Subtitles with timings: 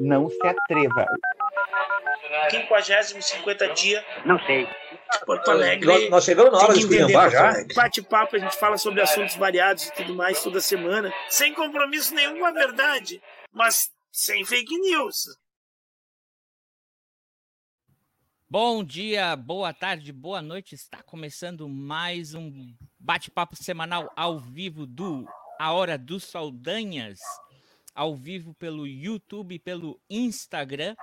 [0.00, 1.06] Não se atreva.
[2.50, 4.04] 50 50 dia.
[4.24, 4.66] Não sei.
[5.26, 5.86] Porto Alegre.
[5.86, 7.52] Nós, nós chegamos na hora de esculhambar já.
[7.74, 11.12] Bate-papo, a gente fala sobre assuntos variados e tudo mais toda semana.
[11.28, 13.20] Sem compromisso nenhum com a verdade,
[13.52, 15.16] mas sem fake news.
[18.48, 20.74] Bom dia, boa tarde, boa noite.
[20.74, 25.24] Está começando mais um bate-papo semanal ao vivo do
[25.60, 27.20] A Hora dos Saldanhas,
[27.94, 30.94] ao vivo pelo YouTube pelo Instagram.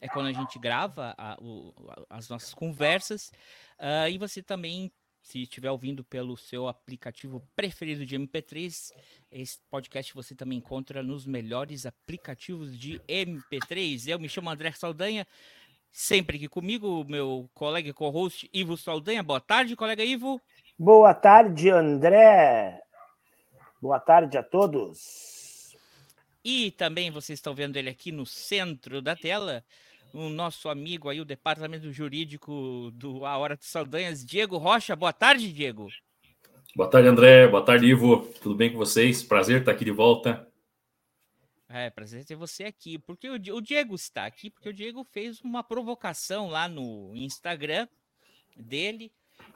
[0.00, 1.74] É quando a gente grava a, o,
[2.08, 3.30] as nossas conversas.
[3.78, 4.90] Uh, e você também,
[5.22, 8.92] se estiver ouvindo pelo seu aplicativo preferido de MP3,
[9.30, 14.08] esse podcast você também encontra nos melhores aplicativos de MP3.
[14.08, 15.26] Eu me chamo André Saldanha.
[15.92, 19.22] Sempre aqui comigo, meu colega e co-host Ivo Saldanha.
[19.22, 20.40] Boa tarde, colega Ivo.
[20.78, 22.80] Boa tarde, André.
[23.82, 25.39] Boa tarde a todos.
[26.44, 29.64] E também vocês estão vendo ele aqui no centro da tela,
[30.12, 34.96] o nosso amigo aí, o departamento jurídico do A Hora de Saldanhas, Diego Rocha.
[34.96, 35.88] Boa tarde, Diego.
[36.74, 37.46] Boa tarde, André.
[37.48, 38.26] Boa tarde, Ivo.
[38.40, 39.22] Tudo bem com vocês?
[39.22, 40.48] Prazer estar aqui de volta.
[41.68, 42.98] É, prazer ter você aqui.
[42.98, 47.86] Porque o, Diego está aqui, porque o Diego fez uma provocação lá no Instagram
[48.56, 49.12] dele.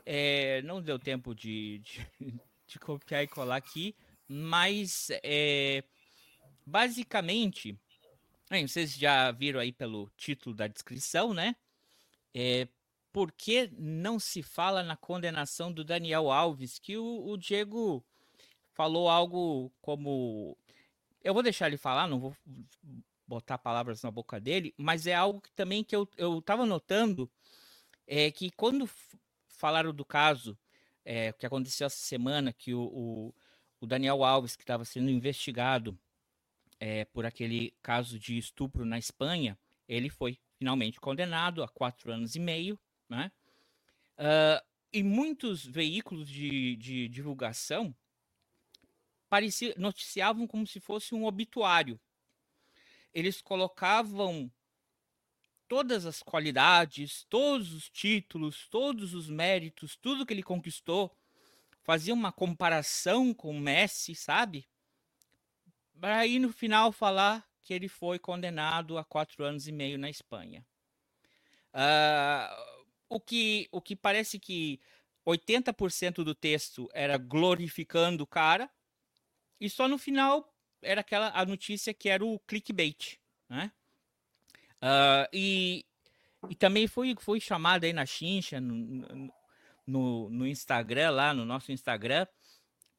[0.06, 2.06] É, não deu tempo de, de,
[2.66, 3.96] de, copiar e colar aqui,
[4.28, 5.82] mas é,
[6.64, 7.78] basicamente,
[8.66, 11.56] vocês já viram aí pelo título da descrição, né?
[12.34, 12.68] É,
[13.12, 16.78] por que não se fala na condenação do Daniel Alves?
[16.78, 18.04] Que o, o Diego
[18.72, 20.56] falou algo como
[21.22, 22.36] eu vou deixar ele falar, não vou
[23.26, 27.30] botar palavras na boca dele, mas é algo que, também que eu, eu tava notando
[28.06, 28.88] é que quando
[29.48, 30.58] falaram do caso
[31.04, 33.34] é, que aconteceu essa semana, que o, o,
[33.80, 35.98] o Daniel Alves, que estava sendo investigado
[36.80, 39.58] é, por aquele caso de estupro na Espanha,
[39.88, 43.30] ele foi finalmente condenado a quatro anos e meio, né?
[44.18, 47.94] Uh, e muitos veículos de, de divulgação
[49.28, 52.00] parecia, noticiavam como se fosse um obituário.
[53.12, 54.50] Eles colocavam
[55.66, 61.16] todas as qualidades, todos os títulos, todos os méritos, tudo que ele conquistou,
[61.82, 64.68] faziam uma comparação com o Messi, sabe?
[66.04, 70.10] Para aí no final falar que ele foi condenado a quatro anos e meio na
[70.10, 70.62] Espanha.
[71.72, 74.78] Uh, o, que, o que parece que
[75.26, 78.70] 80% do texto era glorificando o cara,
[79.58, 83.72] e só no final era aquela a notícia que era o clickbait, né?
[84.82, 85.86] Uh, e,
[86.50, 89.32] e também foi, foi chamada aí na chincha, no,
[89.86, 92.26] no, no, Instagram, lá no nosso Instagram,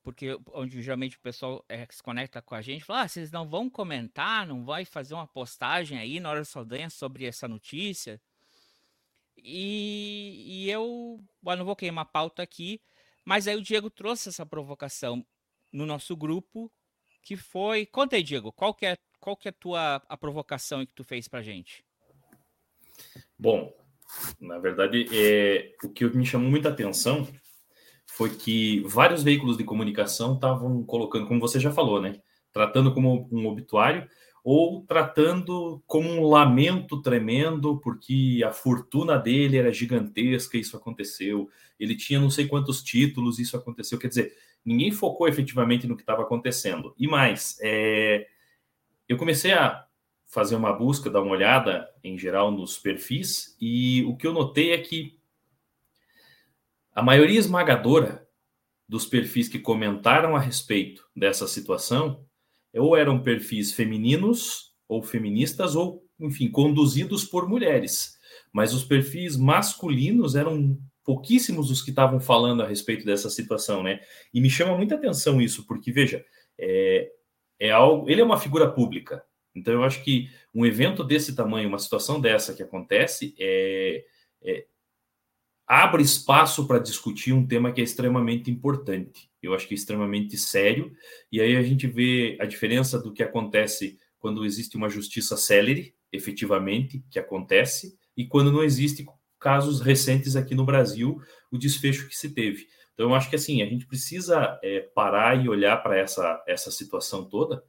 [0.06, 3.50] porque onde geralmente o pessoal é, se conecta com a gente, fala, ah, vocês não
[3.50, 8.22] vão comentar, não vai fazer uma postagem aí na hora do Saldanha sobre essa notícia?
[9.36, 12.80] E, e eu, bom, não vou queimar pauta aqui,
[13.26, 15.26] mas aí o Diego trouxe essa provocação
[15.74, 16.72] no nosso grupo,
[17.24, 17.88] que foi.
[17.88, 21.04] Conta aí, Diego, qual que é, qual que é a tua a provocação que tu
[21.04, 21.84] fez pra gente?
[23.40, 23.76] Bom,
[24.40, 27.28] na verdade, é, o que me chamou muita atenção
[28.16, 32.22] foi que vários veículos de comunicação estavam colocando, como você já falou, né?
[32.54, 34.08] Tratando como um obituário
[34.42, 41.50] ou tratando como um lamento tremendo, porque a fortuna dele era gigantesca, isso aconteceu.
[41.78, 44.00] Ele tinha não sei quantos títulos, isso aconteceu.
[44.00, 44.34] Quer dizer,
[44.64, 46.96] ninguém focou efetivamente no que estava acontecendo.
[46.98, 48.28] E mais, é,
[49.10, 49.86] eu comecei a
[50.26, 54.72] fazer uma busca, dar uma olhada em geral nos perfis, e o que eu notei
[54.72, 55.20] é que
[56.96, 58.26] a maioria esmagadora
[58.88, 62.26] dos perfis que comentaram a respeito dessa situação
[62.74, 68.18] ou eram perfis femininos ou feministas ou, enfim, conduzidos por mulheres.
[68.54, 74.00] Mas os perfis masculinos eram pouquíssimos os que estavam falando a respeito dessa situação, né?
[74.34, 76.24] E me chama muita atenção isso, porque, veja,
[76.58, 77.12] é,
[77.60, 78.10] é algo.
[78.10, 79.24] Ele é uma figura pública.
[79.54, 84.04] Então, eu acho que um evento desse tamanho, uma situação dessa que acontece, é,
[84.42, 84.66] é
[85.68, 89.30] abre espaço para discutir um tema que é extremamente importante.
[89.42, 90.92] Eu acho que é extremamente sério.
[91.32, 95.94] E aí a gente vê a diferença do que acontece quando existe uma justiça célere,
[96.12, 99.06] efetivamente, que acontece, e quando não existe
[99.40, 101.22] casos recentes aqui no Brasil,
[101.52, 102.68] o desfecho que se teve.
[102.94, 106.72] Então, eu acho que assim, a gente precisa é, parar e olhar para essa, essa
[106.72, 107.64] situação toda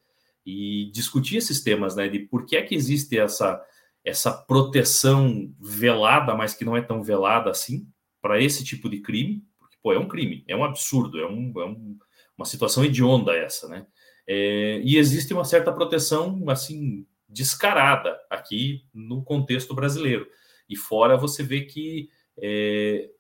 [0.47, 2.09] e discutir esses temas, né?
[2.09, 3.61] De por que é que existe essa,
[4.07, 7.89] essa proteção velada, mas que não é tão velada assim,
[8.23, 11.53] para esse tipo de crime, porque, pô, é um crime, é um absurdo, é, um,
[11.61, 11.99] é um,
[12.39, 13.85] uma situação hedionda essa, né?
[14.29, 20.29] É, e existe uma certa proteção, assim, descarada aqui no contexto brasileiro.
[20.69, 22.09] E fora você vê que
[22.39, 23.11] é,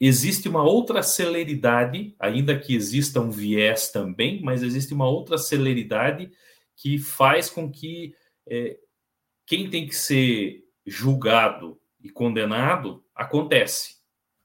[0.00, 6.28] existe uma outra celeridade, ainda que exista um viés também, mas existe uma outra celeridade
[6.76, 8.14] que faz com que
[8.48, 8.76] é,
[9.48, 13.96] quem tem que ser julgado e condenado acontece.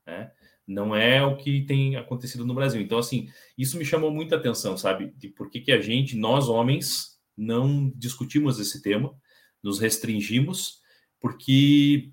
[0.07, 0.31] Né?
[0.65, 2.81] Não é o que tem acontecido no Brasil.
[2.81, 3.27] Então, assim,
[3.57, 5.13] isso me chamou muita atenção, sabe?
[5.17, 9.13] De por que, que a gente, nós homens, não discutimos esse tema,
[9.61, 10.79] nos restringimos,
[11.19, 12.11] porque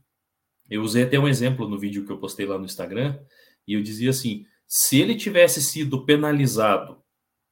[0.68, 3.20] eu usei até um exemplo no vídeo que eu postei lá no Instagram,
[3.68, 6.99] e eu dizia assim: se ele tivesse sido penalizado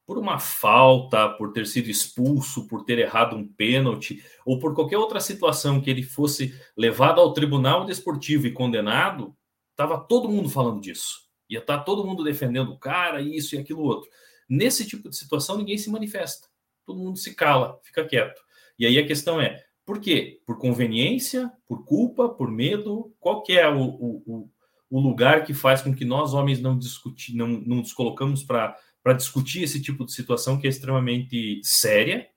[0.09, 4.97] por uma falta, por ter sido expulso, por ter errado um pênalti, ou por qualquer
[4.97, 9.37] outra situação que ele fosse levado ao tribunal desportivo e condenado,
[9.69, 11.29] estava todo mundo falando disso.
[11.47, 14.09] Ia estar tá todo mundo defendendo o cara, isso e aquilo outro.
[14.49, 16.47] Nesse tipo de situação, ninguém se manifesta.
[16.87, 18.41] Todo mundo se cala, fica quieto.
[18.79, 20.41] E aí a questão é, por quê?
[20.43, 23.13] Por conveniência, por culpa, por medo?
[23.19, 24.49] Qual que é o, o,
[24.89, 28.75] o lugar que faz com que nós, homens, não, discutir, não, não nos colocamos para
[29.13, 32.27] discutir esse tipo de situação que é extremamente séria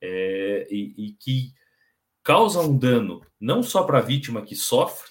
[0.00, 1.52] é, e, e que
[2.22, 5.10] causa um dano não só para a vítima que sofre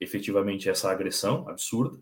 [0.00, 1.98] efetivamente essa agressão absurda,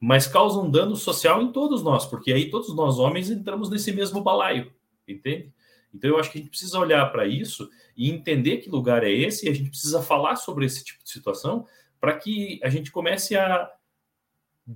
[0.00, 3.92] mas causa um dano social em todos nós, porque aí todos nós homens entramos nesse
[3.92, 4.72] mesmo balaio,
[5.06, 5.52] entende?
[5.94, 9.12] Então eu acho que a gente precisa olhar para isso e entender que lugar é
[9.12, 11.66] esse, e a gente precisa falar sobre esse tipo de situação
[12.00, 13.70] para que a gente comece a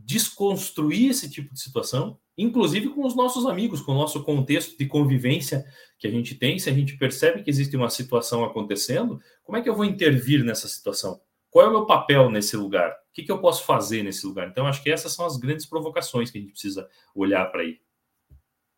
[0.05, 4.87] desconstruir esse tipo de situação, inclusive com os nossos amigos, com o nosso contexto de
[4.87, 5.65] convivência
[5.99, 6.59] que a gente tem.
[6.59, 10.45] Se a gente percebe que existe uma situação acontecendo, como é que eu vou intervir
[10.45, 11.21] nessa situação?
[11.51, 12.91] Qual é o meu papel nesse lugar?
[12.91, 14.49] O que, que eu posso fazer nesse lugar?
[14.49, 17.81] Então, acho que essas são as grandes provocações que a gente precisa olhar para aí.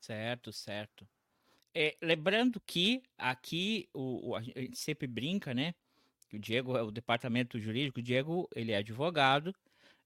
[0.01, 1.09] Certo, certo.
[1.75, 5.75] É, lembrando que aqui o, o, a gente sempre brinca, né?
[6.29, 9.55] Que o Diego é o departamento jurídico, o Diego ele é advogado.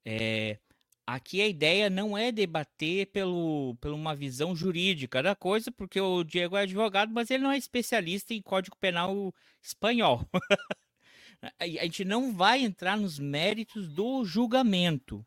[0.05, 0.59] É,
[1.07, 6.25] aqui a ideia não é debater pelo, por uma visão jurídica da coisa, porque o
[6.25, 10.27] Diego é advogado, mas ele não é especialista em Código Penal espanhol.
[11.59, 15.25] a gente não vai entrar nos méritos do julgamento.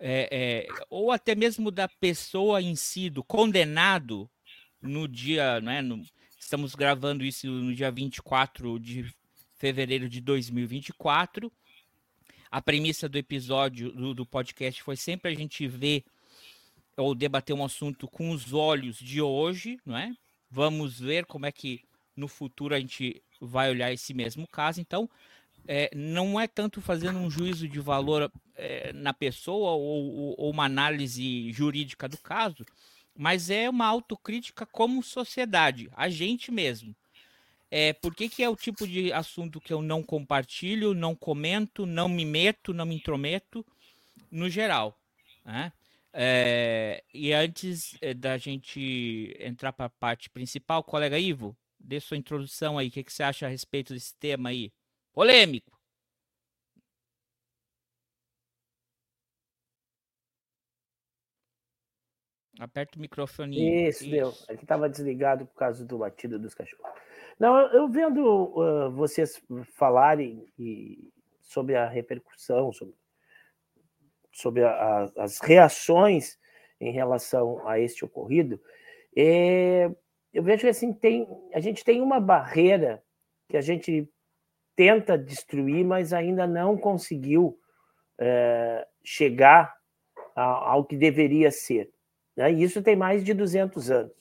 [0.00, 4.30] É, é, ou até mesmo da pessoa em si, do condenado,
[4.80, 6.04] no dia, né, no,
[6.38, 9.12] estamos gravando isso no dia 24 de
[9.56, 11.52] fevereiro de 2024.
[12.50, 16.04] A premissa do episódio do, do podcast foi sempre a gente ver
[16.96, 20.12] ou debater um assunto com os olhos de hoje, não é?
[20.50, 21.82] Vamos ver como é que
[22.16, 24.80] no futuro a gente vai olhar esse mesmo caso.
[24.80, 25.08] Então,
[25.66, 30.64] é, não é tanto fazendo um juízo de valor é, na pessoa ou, ou, uma
[30.64, 32.64] análise jurídica do caso,
[33.14, 36.94] mas é uma autocrítica como sociedade, a gente mesmo.
[37.70, 41.84] É, por que, que é o tipo de assunto que eu não compartilho, não comento,
[41.84, 43.64] não me meto, não me intrometo,
[44.30, 44.98] no geral.
[45.44, 45.72] Né?
[46.12, 52.16] É, e antes é, da gente entrar para a parte principal, colega Ivo, dê sua
[52.16, 52.88] introdução aí.
[52.88, 54.72] O que, que você acha a respeito desse tema aí?
[55.12, 55.78] Polêmico.
[62.58, 63.86] Aperta o microfone.
[63.88, 64.10] Isso, Isso.
[64.10, 64.28] deu.
[64.48, 66.98] Aqui estava desligado por causa do latido dos cachorros.
[67.38, 69.40] Não, eu vendo uh, vocês
[69.74, 72.94] falarem e, sobre a repercussão, sobre,
[74.32, 76.38] sobre a, a, as reações
[76.80, 78.60] em relação a este ocorrido,
[79.16, 79.90] é,
[80.32, 83.02] eu vejo que assim, tem, a gente tem uma barreira
[83.48, 84.08] que a gente
[84.76, 87.58] tenta destruir, mas ainda não conseguiu
[89.04, 89.76] chegar
[90.34, 91.90] ao que deveria ser.
[92.36, 92.52] Né?
[92.52, 94.12] E isso tem mais de 200 anos.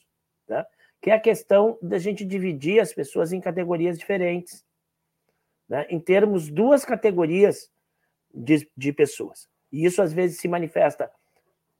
[0.47, 0.65] Né?
[1.01, 4.65] Que é a questão da gente dividir as pessoas em categorias diferentes.
[5.67, 5.85] Né?
[5.89, 7.71] Em termos, duas categorias
[8.33, 9.49] de, de pessoas.
[9.71, 11.11] E isso às vezes se manifesta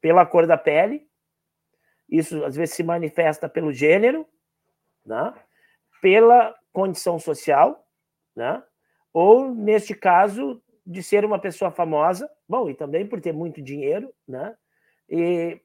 [0.00, 1.08] pela cor da pele,
[2.08, 4.26] isso às vezes se manifesta pelo gênero,
[5.04, 5.34] né?
[6.00, 7.86] pela condição social,
[8.36, 8.62] né?
[9.12, 14.12] ou, neste caso, de ser uma pessoa famosa, bom, e também por ter muito dinheiro,
[14.26, 14.56] né?
[15.08, 15.60] E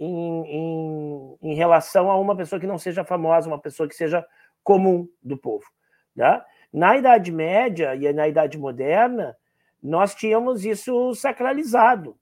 [0.00, 4.26] em, em, em, relação a uma pessoa que não seja famosa, uma pessoa que seja
[4.64, 5.66] comum do povo.
[6.16, 6.42] Né?
[6.72, 9.36] Na Idade Média e na Idade Moderna,
[9.82, 12.18] nós tínhamos isso sacralizado.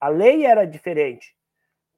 [0.00, 1.36] A lei era diferente.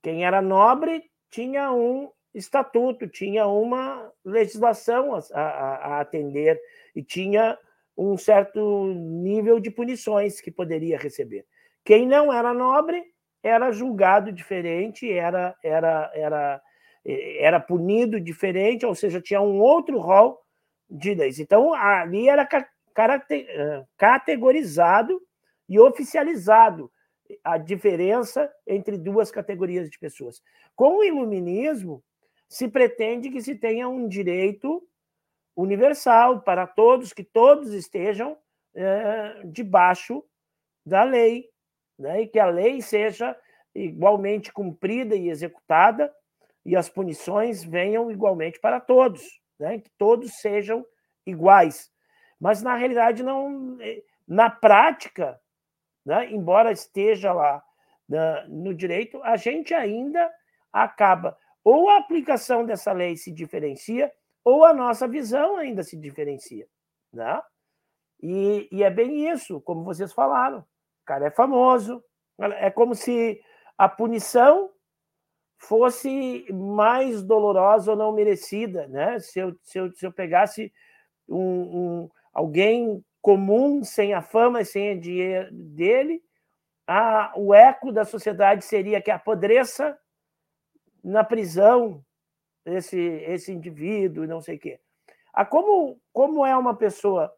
[0.03, 6.61] Quem era nobre tinha um estatuto, tinha uma legislação a, a, a atender
[6.95, 7.57] e tinha
[7.97, 11.45] um certo nível de punições que poderia receber.
[11.85, 13.05] Quem não era nobre
[13.43, 16.63] era julgado diferente, era, era, era,
[17.05, 20.39] era punido diferente, ou seja, tinha um outro rol
[20.89, 21.39] de leis.
[21.39, 22.49] Então, ali era
[23.31, 25.21] eh, categorizado
[25.69, 26.91] e oficializado
[27.45, 30.43] a diferença entre duas categorias de pessoas.
[30.75, 32.03] Com o iluminismo,
[32.49, 34.83] se pretende que se tenha um direito
[35.55, 38.39] universal para todos, que todos estejam
[38.75, 40.25] é, debaixo
[40.87, 41.47] da lei,
[41.99, 42.23] né?
[42.23, 43.37] e que a lei seja
[43.75, 46.13] igualmente cumprida e executada,
[46.65, 49.23] e as punições venham igualmente para todos,
[49.59, 49.79] né?
[49.79, 50.85] que todos sejam
[51.27, 51.91] iguais.
[52.41, 53.77] Mas, na realidade, não.
[53.81, 55.41] Eh, na prática,
[56.05, 56.31] né?
[56.31, 57.63] embora esteja lá
[58.09, 60.31] né, no direito, a gente ainda
[60.73, 61.37] acaba.
[61.65, 64.13] Ou a aplicação dessa lei se diferencia,
[64.45, 66.67] ou a nossa visão ainda se diferencia.
[67.13, 67.43] Né?
[68.23, 70.65] E, e é bem isso, como vocês falaram.
[71.09, 72.05] Cara é famoso.
[72.61, 73.41] É como se
[73.79, 74.71] a punição
[75.57, 79.19] fosse mais dolorosa ou não merecida, né?
[79.19, 80.71] Se eu, se eu, se eu pegasse
[81.27, 86.23] um, um, alguém comum, sem a fama e sem a dinheiro dele,
[86.87, 89.99] a, o eco da sociedade seria que apodreça
[91.03, 92.05] na prisão
[92.67, 94.79] esse, esse indivíduo e não sei o quê.
[95.33, 97.33] A como, como é uma pessoa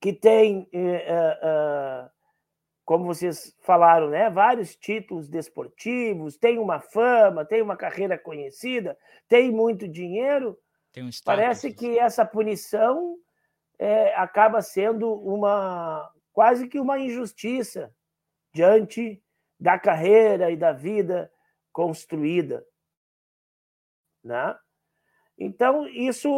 [0.00, 2.08] que tem, eh, eh, eh,
[2.84, 8.96] como vocês falaram, né, vários títulos desportivos, tem uma fama, tem uma carreira conhecida,
[9.28, 10.58] tem muito dinheiro,
[10.92, 13.16] tem um parece que essa punição
[13.78, 17.92] é, acaba sendo uma quase que uma injustiça
[18.54, 19.22] diante
[19.58, 21.30] da carreira e da vida
[21.72, 22.64] construída,
[24.22, 24.56] né?
[25.38, 26.30] Então, isso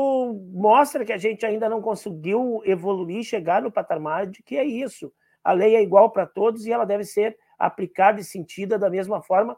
[0.52, 5.12] mostra que a gente ainda não conseguiu evoluir, chegar no patamar de que é isso.
[5.44, 9.22] A lei é igual para todos e ela deve ser aplicada e sentida da mesma
[9.22, 9.56] forma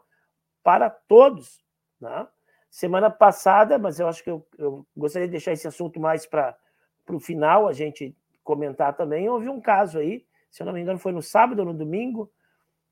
[0.63, 1.63] para todos.
[1.99, 2.27] Né?
[2.69, 6.55] Semana passada, mas eu acho que eu, eu gostaria de deixar esse assunto mais para
[7.09, 9.27] o final, a gente comentar também.
[9.27, 12.31] Houve um caso aí, se eu não me engano, foi no sábado ou no domingo,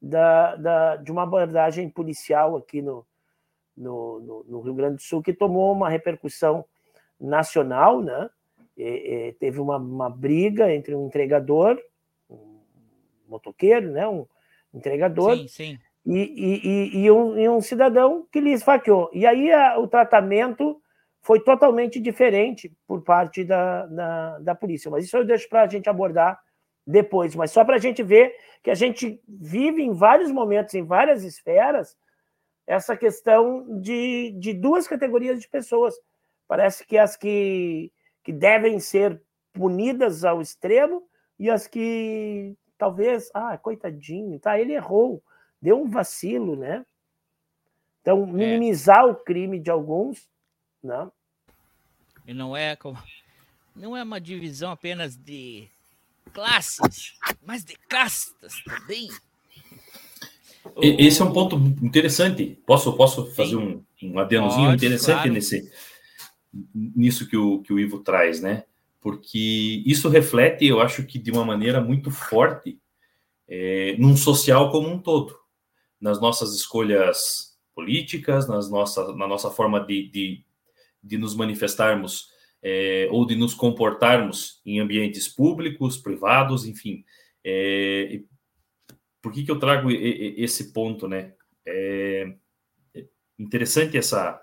[0.01, 3.05] da, da, de uma abordagem policial aqui no,
[3.79, 6.65] no, no, no, Rio Grande do Sul, que tomou uma repercussão
[7.19, 8.29] nacional, né?
[8.77, 11.79] E, e teve uma, uma, briga entre um entregador,
[12.29, 12.59] um
[13.27, 14.07] motoqueiro, né?
[14.07, 14.25] Um
[14.73, 15.79] entregador, sim, sim.
[16.05, 19.09] E, e, um, um, cidadão que lhe esfaqueou.
[19.13, 20.81] E aí a, o tratamento
[21.21, 24.89] foi totalmente diferente por parte da, da, da polícia.
[24.89, 26.39] Mas isso eu deixo para a gente abordar
[26.87, 27.35] depois.
[27.35, 28.33] Mas só para a gente ver
[28.63, 31.95] que a gente vive em vários momentos, em várias esferas,
[32.69, 35.95] essa questão de, de duas categorias de pessoas.
[36.47, 37.91] Parece que as que,
[38.23, 39.19] que devem ser
[39.51, 41.09] punidas ao extremo
[41.39, 45.19] e as que talvez, ah, coitadinho, tá, ele errou,
[45.59, 46.85] deu um vacilo, né?
[48.01, 48.25] Então, é.
[48.27, 49.05] minimizar é.
[49.05, 50.29] o crime de alguns,
[50.83, 51.09] né?
[52.27, 52.99] E não é como
[53.75, 55.67] não é uma divisão apenas de
[56.33, 59.09] classes, mas de castas também.
[60.81, 62.59] Esse é um ponto interessante.
[62.65, 65.33] Posso, posso fazer um, um adendozinho Pode, interessante claro.
[65.33, 65.71] nesse,
[66.73, 68.63] nisso que o, que o Ivo traz, né?
[69.01, 72.77] Porque isso reflete, eu acho que de uma maneira muito forte,
[73.47, 75.35] é, num social como um todo,
[75.99, 80.43] nas nossas escolhas políticas, nas nossa, na nossa forma de, de,
[81.01, 82.27] de nos manifestarmos
[82.61, 87.03] é, ou de nos comportarmos em ambientes públicos, privados, enfim.
[87.43, 88.21] É,
[89.21, 91.33] por que, que eu trago esse ponto, né?
[91.65, 92.33] É
[93.37, 94.41] interessante essa,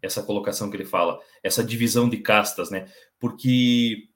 [0.00, 2.90] essa colocação que ele fala, essa divisão de castas, né?
[3.18, 4.08] Porque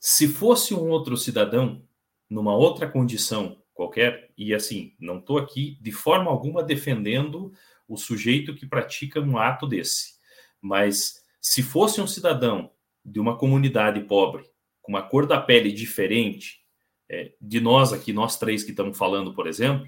[0.00, 1.86] se fosse um outro cidadão,
[2.28, 7.52] numa outra condição qualquer, e assim, não estou aqui de forma alguma defendendo
[7.88, 10.14] o sujeito que pratica um ato desse,
[10.60, 12.70] mas se fosse um cidadão
[13.04, 14.44] de uma comunidade pobre,
[14.80, 16.63] com uma cor da pele diferente,
[17.10, 19.86] é, de nós aqui, nós três que estamos falando, por exemplo,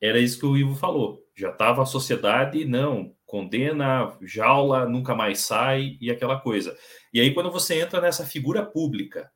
[0.00, 1.22] era isso que o Ivo falou.
[1.36, 6.76] Já estava a sociedade, não, condena, jaula, nunca mais sai e aquela coisa.
[7.12, 9.30] E aí, quando você entra nessa figura pública,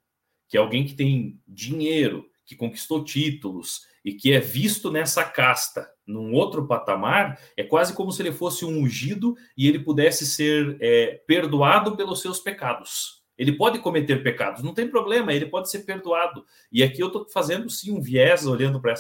[0.49, 5.89] que é alguém que tem dinheiro, que conquistou títulos e que é visto nessa casta,
[6.07, 10.77] num outro patamar, é quase como se ele fosse um ungido e ele pudesse ser
[10.81, 13.24] é, perdoado pelos seus pecados.
[13.37, 16.45] Ele pode cometer pecados, não tem problema, ele pode ser perdoado.
[16.71, 18.95] E aqui eu estou fazendo sim um viés, olhando para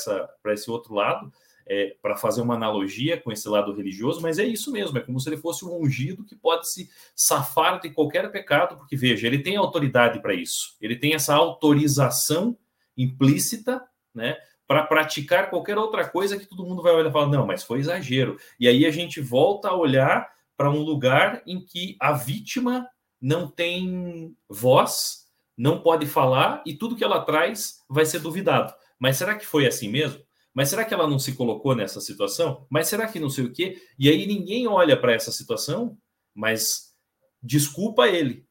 [0.52, 1.32] esse outro lado,
[1.66, 5.18] é, para fazer uma analogia com esse lado religioso, mas é isso mesmo, é como
[5.18, 9.38] se ele fosse um ungido que pode se safar de qualquer pecado, porque veja, ele
[9.38, 12.56] tem autoridade para isso, ele tem essa autorização
[12.96, 13.82] implícita,
[14.14, 14.36] né,
[14.66, 17.80] para praticar qualquer outra coisa que todo mundo vai olhar e falar, não, mas foi
[17.80, 18.38] exagero.
[18.58, 20.26] E aí a gente volta a olhar
[20.56, 22.88] para um lugar em que a vítima
[23.24, 25.24] não tem voz,
[25.56, 28.74] não pode falar e tudo que ela traz vai ser duvidado.
[28.98, 30.22] Mas será que foi assim mesmo?
[30.52, 32.66] Mas será que ela não se colocou nessa situação?
[32.68, 33.80] Mas será que não sei o quê?
[33.98, 35.96] E aí ninguém olha para essa situação,
[36.34, 36.94] mas
[37.42, 38.46] desculpa ele.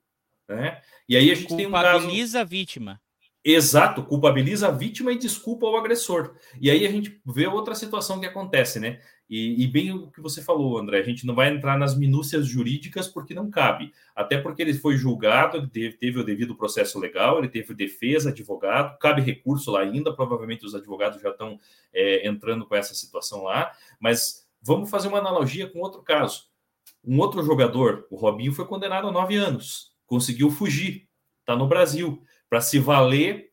[0.50, 0.82] Né?
[1.08, 2.08] E aí a gente tem um caso.
[2.08, 2.10] A
[2.44, 3.00] vítima.
[3.45, 6.33] Exato, culpabiliza a vítima e desculpa o agressor.
[6.62, 9.01] E aí a gente vê outra situação que acontece, né?
[9.29, 12.45] E, e, bem o que você falou, André, a gente não vai entrar nas minúcias
[12.45, 13.91] jurídicas porque não cabe.
[14.15, 18.29] Até porque ele foi julgado, ele teve, teve o devido processo legal, ele teve defesa,
[18.29, 21.59] advogado, cabe recurso lá ainda, provavelmente os advogados já estão
[21.93, 23.71] é, entrando com essa situação lá.
[24.00, 26.45] Mas vamos fazer uma analogia com outro caso.
[27.03, 31.09] Um outro jogador, o Robinho, foi condenado a nove anos, conseguiu fugir,
[31.41, 32.23] está no Brasil
[32.53, 33.50] para se valer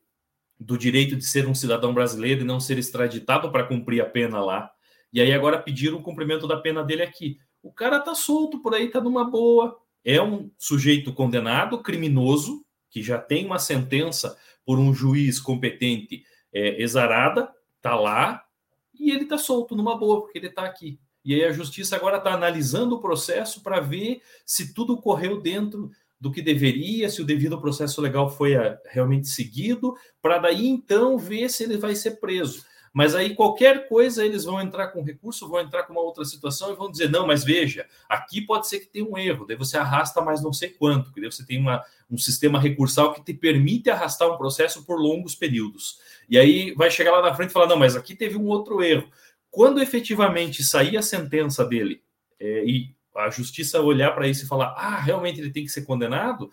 [0.59, 4.45] do direito de ser um cidadão brasileiro e não ser extraditado para cumprir a pena
[4.45, 4.71] lá.
[5.11, 7.38] E aí agora pediram o cumprimento da pena dele aqui.
[7.62, 9.75] O cara tá solto por aí, tá numa boa.
[10.04, 16.83] É um sujeito condenado, criminoso, que já tem uma sentença por um juiz competente é,
[16.83, 18.45] exarada, tá lá,
[18.92, 21.00] e ele tá solto numa boa, porque ele tá aqui.
[21.25, 25.90] E aí a justiça agora está analisando o processo para ver se tudo correu dentro
[26.21, 31.17] do que deveria, se o devido processo legal foi ah, realmente seguido, para daí então
[31.17, 32.65] ver se ele vai ser preso.
[32.93, 36.73] Mas aí qualquer coisa eles vão entrar com recurso, vão entrar com uma outra situação
[36.73, 39.79] e vão dizer: não, mas veja, aqui pode ser que tenha um erro, daí você
[39.79, 43.33] arrasta mais não sei quanto, que daí você tem uma, um sistema recursal que te
[43.33, 46.00] permite arrastar um processo por longos períodos.
[46.29, 48.83] E aí vai chegar lá na frente e falar: não, mas aqui teve um outro
[48.83, 49.09] erro.
[49.50, 52.03] Quando efetivamente sair a sentença dele
[52.41, 55.83] é, e a justiça olhar para isso e falar, ah, realmente ele tem que ser
[55.83, 56.50] condenado,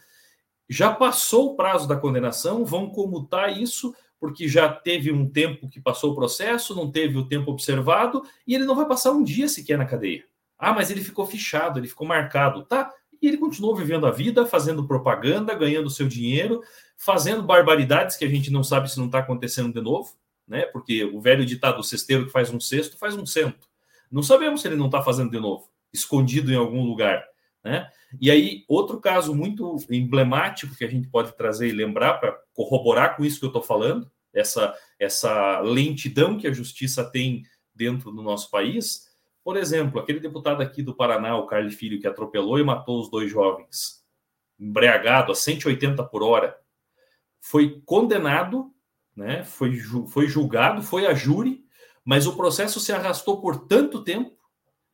[0.70, 5.80] já passou o prazo da condenação, vão comutar isso, porque já teve um tempo que
[5.80, 9.48] passou o processo, não teve o tempo observado, e ele não vai passar um dia
[9.48, 10.26] sequer na cadeia.
[10.58, 12.66] Ah, mas ele ficou fichado, ele ficou marcado.
[12.66, 16.62] Tá, e ele continuou vivendo a vida, fazendo propaganda, ganhando seu dinheiro,
[16.98, 20.14] fazendo barbaridades que a gente não sabe se não está acontecendo de novo,
[20.48, 20.64] né?
[20.66, 23.68] Porque o velho ditado, cesteiro que faz um cesto, faz um cento.
[24.12, 27.26] Não sabemos se ele não está fazendo de novo escondido em algum lugar.
[27.64, 27.90] Né?
[28.20, 33.16] E aí, outro caso muito emblemático que a gente pode trazer e lembrar para corroborar
[33.16, 38.22] com isso que eu estou falando, essa, essa lentidão que a justiça tem dentro do
[38.22, 39.08] nosso país.
[39.44, 43.10] Por exemplo, aquele deputado aqui do Paraná, o Carlos Filho, que atropelou e matou os
[43.10, 44.04] dois jovens,
[44.60, 46.58] embriagado a 180 por hora,
[47.40, 48.74] foi condenado,
[49.16, 49.44] né?
[49.44, 51.64] foi, foi julgado, foi a júri,
[52.04, 54.38] mas o processo se arrastou por tanto tempo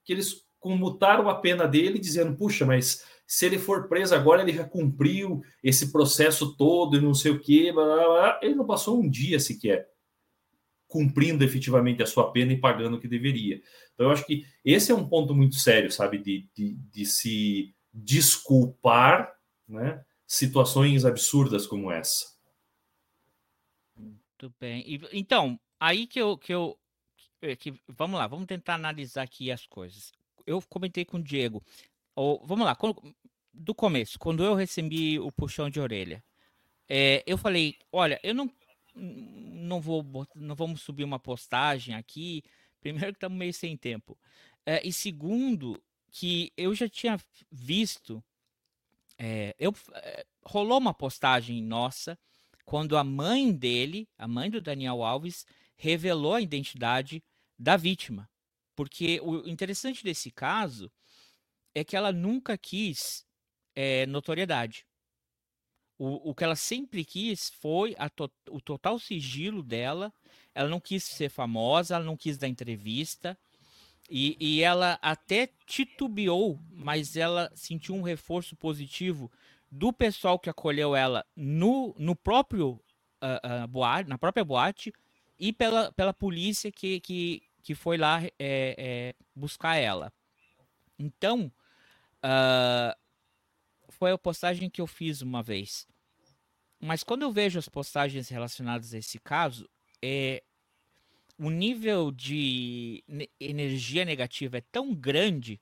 [0.04, 4.54] que eles comutaram a pena dele, dizendo: puxa, mas se ele for preso agora, ele
[4.54, 7.72] já cumpriu esse processo todo e não sei o quê.
[7.72, 8.40] Blá, blá, blá.
[8.42, 9.92] Ele não passou um dia sequer
[10.88, 13.60] cumprindo efetivamente a sua pena e pagando o que deveria.
[13.94, 17.74] Então, eu acho que esse é um ponto muito sério, sabe, de, de, de se
[17.92, 19.36] desculpar
[19.68, 22.38] né, situações absurdas como essa.
[23.98, 25.00] Muito bem.
[25.12, 26.78] Então, aí que eu, que eu
[27.60, 30.12] que, vamos lá, vamos tentar analisar aqui as coisas
[30.46, 31.64] eu comentei com o Diego.
[32.16, 33.02] Ou, vamos lá, quando,
[33.54, 36.24] do começo, quando eu recebi o puxão de orelha,
[36.88, 38.52] é, eu falei, olha, eu não
[38.96, 42.44] não vou não vamos subir uma postagem aqui.
[42.80, 44.18] Primeiro que estamos meio sem tempo.
[44.66, 47.20] É, e segundo, que eu já tinha
[47.52, 48.24] visto.
[49.18, 52.18] É, eu, é, rolou uma postagem nossa
[52.66, 57.24] quando a mãe dele, a mãe do Daniel Alves, revelou a identidade
[57.58, 58.30] da vítima.
[58.76, 60.92] Porque o interessante desse caso
[61.74, 63.26] é que ela nunca quis
[63.76, 64.86] é, notoriedade.
[65.98, 70.14] O, o que ela sempre quis foi to, o total sigilo dela.
[70.54, 73.38] Ela não quis ser famosa, ela não quis dar entrevista.
[74.10, 79.32] E, e ela até titubeou, mas ela sentiu um reforço positivo
[79.72, 82.72] do pessoal que acolheu ela no, no próprio
[83.24, 84.94] uh, uh, boate, na própria boate
[85.40, 90.12] e pela, pela polícia que, que, que foi lá é, é, buscar ela.
[91.00, 91.52] Então,
[92.24, 92.96] uh,
[93.90, 95.88] foi a postagem que eu fiz uma vez.
[96.80, 99.70] Mas quando eu vejo as postagens relacionadas a esse caso,
[100.02, 100.44] é,
[101.40, 103.04] o nível de
[103.40, 105.62] energia negativa é tão grande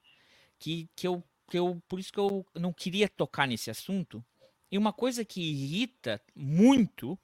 [0.57, 1.81] que, que, eu, que eu.
[1.87, 4.25] Por isso que eu não queria tocar nesse assunto.
[4.71, 7.19] E uma coisa que irrita muito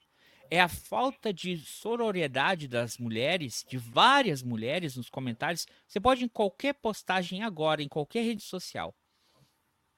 [0.49, 5.67] é a falta de sororidade das mulheres, de várias mulheres nos comentários.
[5.87, 8.95] Você pode em qualquer postagem agora, em qualquer rede social,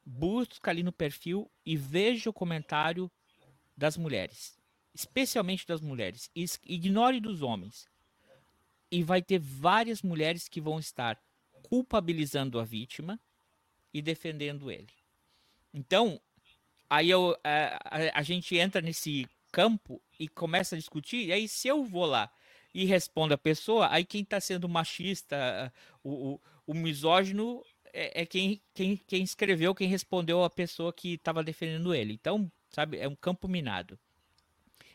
[0.06, 3.12] busca ali no perfil e veja o comentário
[3.78, 4.58] das mulheres,
[4.94, 6.30] especialmente das mulheres.
[6.66, 7.88] Ignore dos homens.
[8.92, 11.22] E vai ter várias mulheres que vão estar
[11.62, 13.20] culpabilizando a vítima
[13.94, 14.92] e defendendo ele.
[15.72, 16.20] Então,
[16.90, 21.48] aí eu, a, a, a gente entra nesse campo e começa a discutir, e aí
[21.48, 22.32] se eu vou lá
[22.74, 28.26] e respondo a pessoa, aí quem está sendo machista, o, o, o misógino é, é,
[28.26, 32.14] quem, quem, quem escreveu, quem respondeu a pessoa que estava defendendo ele.
[32.14, 33.98] Então, sabe, é um campo minado.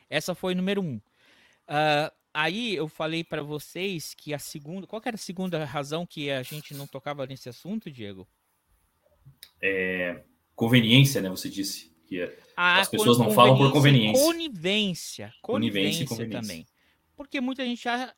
[0.09, 0.97] Essa foi número um.
[0.97, 4.87] Uh, aí eu falei para vocês que a segunda.
[4.87, 8.29] Qual era a segunda razão que a gente não tocava nesse assunto, Diego?
[9.61, 10.23] É,
[10.55, 11.29] conveniência, né?
[11.31, 12.23] Você disse que
[12.57, 14.25] a, as pessoas não falam por conveniência.
[14.25, 15.35] Conivência.
[15.43, 16.67] Conivência, conivência também.
[17.17, 18.14] Porque muita gente já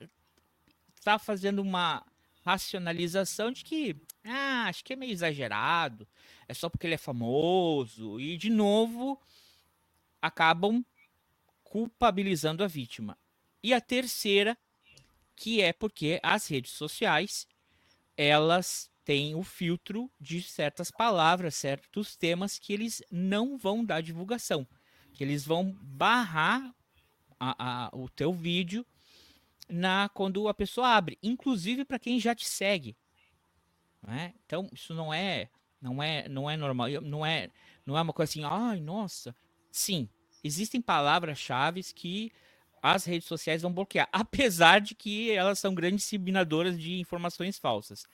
[0.95, 2.05] está fazendo uma
[2.45, 6.07] racionalização de que ah, acho que é meio exagerado,
[6.49, 9.21] é só porque ele é famoso, e de novo
[10.21, 10.85] acabam
[11.63, 13.17] culpabilizando a vítima.
[13.63, 14.57] E a terceira,
[15.35, 17.47] que é porque as redes sociais,
[18.17, 24.67] elas têm o filtro de certas palavras, certos temas que eles não vão dar divulgação,
[25.15, 26.75] que eles vão barrar
[27.39, 28.85] a, a, o teu vídeo
[29.69, 32.97] na quando a pessoa abre, inclusive para quem já te segue.
[34.09, 34.33] É?
[34.45, 35.49] Então isso não é
[35.81, 37.49] não é não é normal, não é
[37.87, 39.35] não é uma coisa assim, ai nossa,
[39.71, 40.09] sim,
[40.43, 42.33] existem palavras-chave que
[42.83, 48.07] as redes sociais vão bloquear, apesar de que elas são grandes disseminadoras de informações falsas.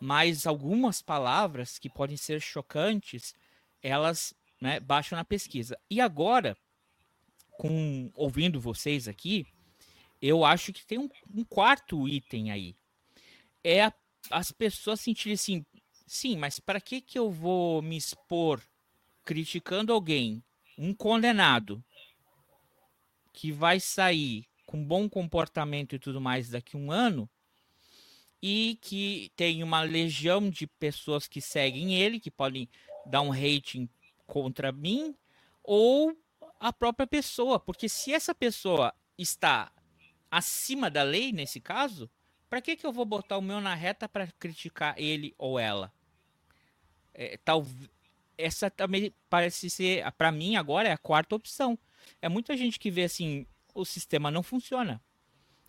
[0.00, 3.34] Mas algumas palavras que podem ser chocantes,
[3.82, 5.78] elas né, baixam na pesquisa.
[5.90, 6.56] E agora,
[7.52, 9.46] com ouvindo vocês aqui,
[10.20, 12.76] eu acho que tem um, um quarto item aí.
[13.62, 13.92] É a,
[14.30, 15.64] as pessoas sentirem assim,
[16.06, 18.60] sim, mas para que, que eu vou me expor
[19.24, 20.42] criticando alguém,
[20.78, 21.82] um condenado,
[23.32, 27.28] que vai sair com bom comportamento e tudo mais daqui a um ano,
[28.42, 32.68] e que tem uma legião de pessoas que seguem ele, que podem
[33.04, 33.88] dar um rating
[34.26, 35.14] contra mim,
[35.62, 36.16] ou
[36.58, 39.70] a própria pessoa, porque se essa pessoa está
[40.30, 42.10] acima da lei, nesse caso,
[42.48, 45.92] para que, que eu vou botar o meu na reta para criticar ele ou ela?
[47.12, 47.66] É, tal,
[48.36, 51.78] essa também parece ser, para mim agora, é a quarta opção.
[52.20, 55.02] É muita gente que vê assim, o sistema não funciona.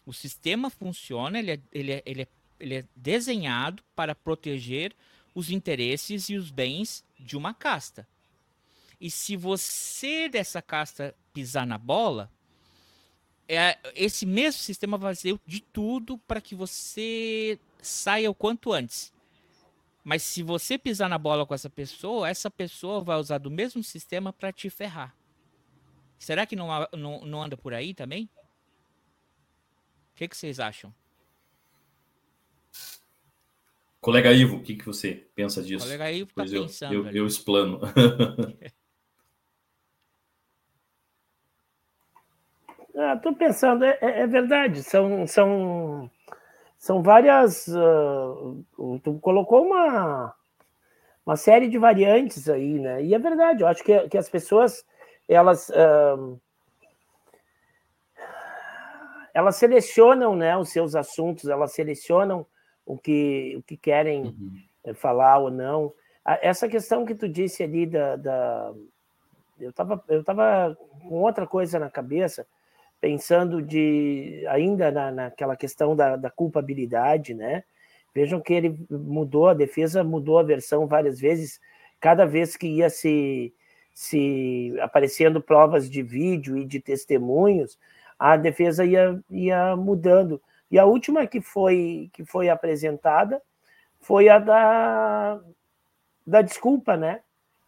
[0.06, 2.28] O sistema funciona, ele é, ele é, ele é,
[2.60, 4.96] ele é desenhado para proteger
[5.34, 8.08] os interesses e os bens de uma casta.
[9.00, 12.32] E se você dessa casta pisar na bola,
[13.48, 19.14] é, esse mesmo sistema vai fazer de tudo para que você saia o quanto antes.
[20.04, 23.84] Mas se você pisar na bola com essa pessoa, essa pessoa vai usar do mesmo
[23.84, 25.16] sistema para te ferrar.
[26.18, 28.30] Será que não, não, não, anda por aí também?
[30.14, 30.94] O que, que vocês acham?
[34.00, 35.86] Colega Ivo, o que, que você pensa disso?
[35.86, 36.94] Colega Ivo está pensando.
[36.94, 37.80] Eu, eu, eu explano.
[42.96, 46.10] Estou ah, pensando, é, é, é, verdade, são, são,
[46.78, 47.68] são várias.
[47.68, 48.66] Uh,
[49.04, 50.34] tu colocou uma,
[51.26, 53.04] uma série de variantes aí, né?
[53.04, 54.86] E é verdade, eu acho que, que as pessoas
[55.28, 56.40] elas, uh,
[59.34, 62.46] elas selecionam né, os seus assuntos, elas selecionam
[62.88, 64.96] o que, o que querem uhum.
[64.96, 65.94] falar ou não.
[66.42, 68.16] Essa questão que tu disse ali da.
[68.16, 68.74] da
[69.60, 72.48] eu estava eu tava com outra coisa na cabeça
[73.00, 77.64] pensando de ainda na, naquela questão da, da, culpabilidade, né?
[78.14, 81.60] Vejam que ele mudou a defesa, mudou a versão várias vezes,
[82.00, 83.54] cada vez que ia se,
[83.94, 87.78] se aparecendo provas de vídeo e de testemunhos,
[88.18, 90.42] a defesa ia, ia mudando.
[90.70, 93.42] E a última que foi que foi apresentada
[94.02, 95.40] foi a da,
[96.26, 97.22] da desculpa, né?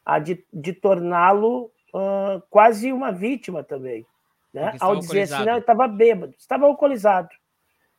[0.05, 4.05] A de, de torná-lo uh, quase uma vítima também
[4.53, 4.75] né?
[4.79, 7.29] ao dizer assim, não, estava bêbado, estava alcoolizado.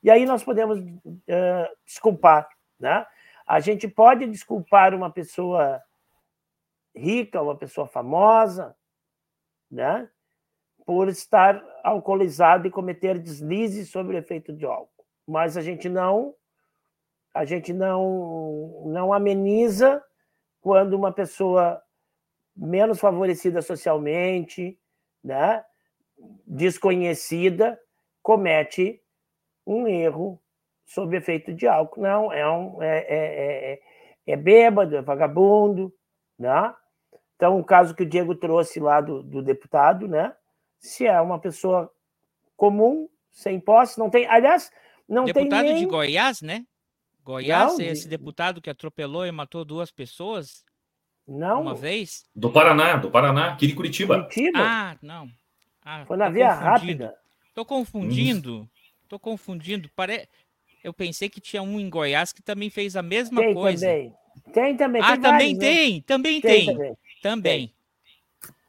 [0.02, 2.48] E aí nós podemos uh, desculpar.
[2.78, 3.06] Né?
[3.46, 5.80] A gente pode desculpar uma pessoa
[6.94, 8.74] rica, uma pessoa famosa,
[9.70, 10.08] né?
[10.86, 15.04] Por estar alcoolizado e cometer deslizes sobre o efeito de álcool.
[15.26, 16.34] Mas a gente não
[17.32, 20.02] a gente não não ameniza
[20.60, 21.80] quando uma pessoa
[22.56, 24.78] menos favorecida socialmente,
[25.22, 25.64] né,
[26.46, 27.80] desconhecida
[28.22, 29.00] comete
[29.66, 30.40] um erro
[30.84, 32.00] sob efeito de álcool.
[32.00, 33.80] Não, é, um, é, é, é,
[34.26, 35.92] é bêbado, é vagabundo,
[36.38, 36.74] né?
[37.36, 40.34] Então, o caso que o Diego trouxe lá do, do deputado, né?
[40.80, 41.92] Se é uma pessoa
[42.56, 44.26] comum, sem posse, não tem.
[44.26, 44.72] Aliás,
[45.08, 45.48] não deputado tem.
[45.48, 45.78] Deputado nem...
[45.78, 46.66] de Goiás, né?
[47.22, 48.08] Goiás, não, esse de...
[48.08, 50.64] deputado que atropelou e matou duas pessoas.
[51.28, 51.62] Não.
[51.62, 52.24] Uma vez?
[52.34, 54.24] Do Paraná, do Paraná, aqui de Curitiba.
[54.24, 54.58] Curitiba?
[54.58, 55.28] Ah, não.
[55.84, 56.70] Ah, Foi na tô via confundindo.
[56.70, 57.16] rápida.
[57.54, 58.70] Tô confundindo.
[59.08, 59.90] Tô confundindo.
[59.90, 60.28] Pare...
[60.82, 63.86] Eu pensei que tinha um em Goiás que também fez a mesma Tem coisa.
[63.86, 64.14] também.
[64.52, 65.02] Tem também.
[65.02, 65.58] Ah, tem também vários, né?
[65.58, 66.74] tem, também Tem tem.
[66.74, 66.96] também.
[67.22, 67.74] Também.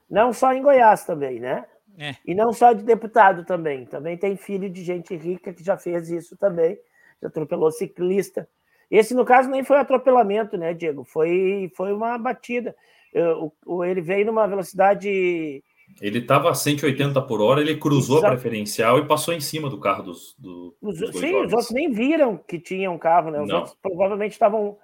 [0.10, 1.66] Não só em Goiás também, né?
[2.02, 2.16] É.
[2.26, 3.86] E não só de deputado também.
[3.86, 6.78] Também tem filho de gente rica que já fez isso também.
[7.22, 8.50] Já atropelou ciclista.
[8.90, 11.04] Esse, no caso, nem foi atropelamento, né, Diego?
[11.04, 12.76] Foi, foi uma batida.
[13.14, 15.64] Eu- o- ele veio numa velocidade.
[16.02, 18.34] Ele estava a 180 por hora, ele cruzou Exato.
[18.34, 21.48] a preferencial e passou em cima do carro dos, do, Os, dos sim, jovens.
[21.48, 23.42] os outros nem viram que tinha um carro, né?
[23.42, 23.58] Os Não.
[23.58, 24.78] outros provavelmente estavam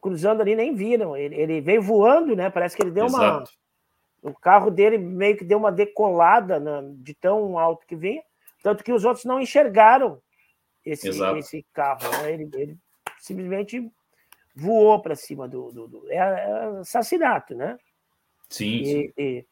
[0.00, 1.16] cruzando ali, nem viram.
[1.16, 2.48] Ele, ele veio voando, né?
[2.50, 3.44] Parece que ele deu uma.
[4.24, 8.22] O carro dele meio que deu uma decolada na- de tão alto que vinha,
[8.62, 10.20] tanto que os outros não enxergaram
[10.84, 11.08] esse,
[11.38, 12.00] esse carro.
[12.22, 12.32] né?
[12.32, 12.78] Ele, ele
[13.18, 13.86] simplesmente
[14.56, 15.70] voou para cima do.
[15.70, 17.78] do- do- é, é assassinato, né?
[18.48, 19.12] Sim, sim.
[19.16, 19.46] E- e-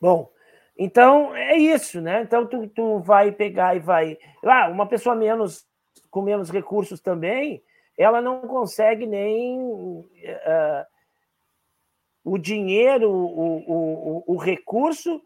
[0.00, 0.30] Bom,
[0.76, 2.22] então é isso, né?
[2.22, 4.18] Então tu, tu vai pegar e vai.
[4.42, 5.64] Ah, uma pessoa menos
[6.10, 7.62] com menos recursos também,
[7.96, 10.86] ela não consegue nem eh,
[12.24, 15.22] o dinheiro, o, o, o, recurso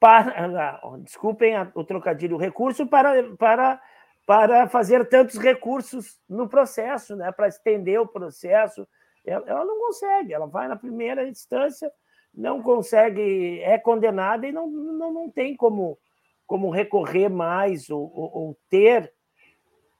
[0.00, 0.80] para.
[0.82, 3.80] ah, desculpem o trocadilho, o recurso para, para,
[4.26, 7.30] para fazer tantos recursos no processo, né?
[7.30, 8.88] Para estender o processo.
[9.24, 11.92] Ela, ela não consegue, ela vai na primeira instância,
[12.34, 15.98] não consegue, é condenada e não, não, não tem como,
[16.46, 19.12] como recorrer mais ou, ou, ou ter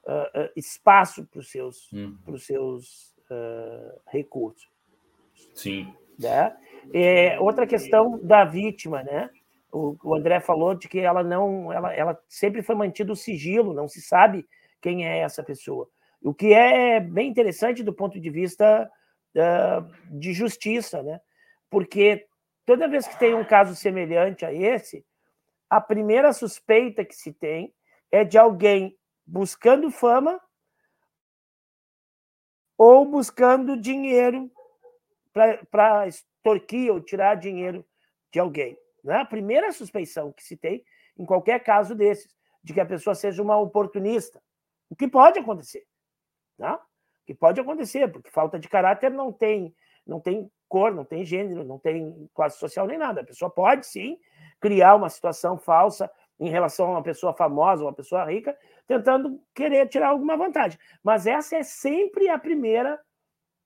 [0.07, 4.68] ah, espaço para os seus, Hum, pros seus ah, recursos.
[5.55, 5.95] sim.
[6.23, 6.57] Né?
[6.95, 9.31] É, outra questão da vítima, né?
[9.71, 13.73] O, o André falou de que ela não, ela, ela sempre foi mantido o sigilo,
[13.73, 14.47] não se sabe
[14.81, 15.89] quem é essa pessoa.
[16.23, 18.91] O que é bem interessante do ponto de vista
[19.37, 21.21] ah, de justiça, né?
[21.71, 22.27] Porque
[22.67, 25.05] toda vez que tem um caso semelhante a esse,
[25.71, 27.73] a primeira suspeita que se tem
[28.11, 28.95] é de alguém
[29.27, 30.39] buscando fama
[32.77, 34.51] ou buscando dinheiro
[35.33, 37.85] para extorquir ou tirar dinheiro
[38.33, 38.77] de alguém.
[39.03, 39.16] Né?
[39.16, 40.85] A primeira suspeição que se tem
[41.18, 44.42] em qualquer caso desses, de que a pessoa seja uma oportunista.
[44.88, 45.85] O que pode acontecer.
[46.57, 46.77] Tá?
[46.77, 49.75] O que pode acontecer, porque falta de caráter não tem,
[50.07, 53.21] não tem cor, não tem gênero, não tem classe social nem nada.
[53.21, 54.18] A pessoa pode sim
[54.61, 59.88] criar uma situação falsa em relação a uma pessoa famosa, uma pessoa rica, tentando querer
[59.88, 60.79] tirar alguma vantagem.
[61.03, 62.99] Mas essa é sempre a primeira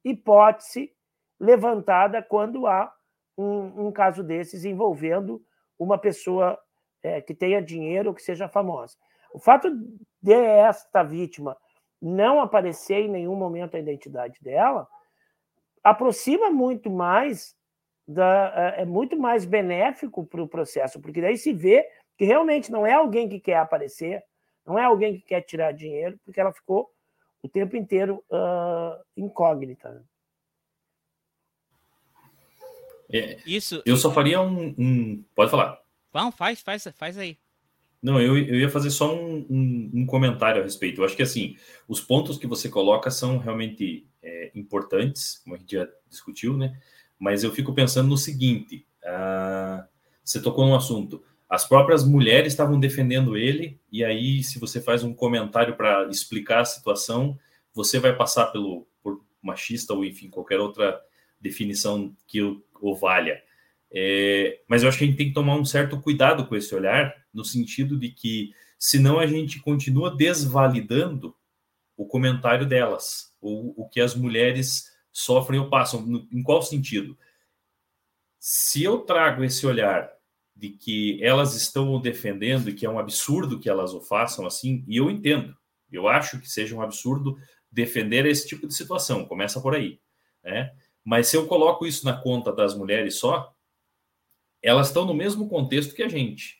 [0.05, 0.96] hipótese
[1.39, 2.93] levantada quando há
[3.37, 5.43] um, um caso desses envolvendo
[5.79, 6.59] uma pessoa
[7.03, 8.97] é, que tenha dinheiro ou que seja famosa.
[9.33, 9.71] O fato
[10.23, 11.57] de esta vítima
[12.01, 14.89] não aparecer em nenhum momento a identidade dela
[15.83, 17.55] aproxima muito mais
[18.07, 22.87] da, é muito mais benéfico para o processo, porque daí se vê que realmente não
[22.87, 24.23] é alguém que quer aparecer,
[24.65, 26.91] não é alguém que quer tirar dinheiro, porque ela ficou
[27.43, 30.05] o tempo inteiro uh, incógnita.
[33.13, 33.83] É, Isso.
[33.87, 35.79] eu só faria um, um- Pode falar.
[36.13, 37.37] Vamos, faz, faz, faz aí.
[38.03, 41.01] Não, eu, eu ia fazer só um, um- um comentário a respeito.
[41.01, 41.57] Eu acho que assim,
[41.89, 46.79] os pontos que você coloca são realmente é, importantes, como a gente já discutiu, né?
[47.19, 49.87] Mas eu fico pensando no seguinte: ah,
[50.23, 51.23] você tocou num assunto.
[51.49, 56.61] As próprias mulheres estavam defendendo ele, e aí, se você faz um comentário para explicar
[56.61, 57.39] a situação,
[57.73, 61.01] você vai passar pelo por machista ou enfim, qualquer outra
[61.41, 63.43] definição que o, o valha.
[63.93, 66.75] É, mas eu acho que a gente tem que tomar um certo cuidado com esse
[66.75, 71.35] olhar, no sentido de que, senão a gente continua desvalidando
[71.97, 76.03] o comentário delas, ou o que as mulheres sofrem ou passam.
[76.07, 77.17] No- Em qual sentido?
[78.39, 80.11] Se eu trago esse olhar
[80.55, 84.47] de que elas estão o defendendo e que é um absurdo que elas o façam
[84.47, 85.55] assim, e eu entendo,
[85.91, 87.37] eu acho que seja um absurdo
[87.71, 90.01] defender esse tipo de situação, começa por aí,
[90.43, 90.73] né?
[91.07, 93.55] Mas se eu coloco isso na conta das mulheres só,
[94.61, 96.57] elas estão no mesmo contexto que a gente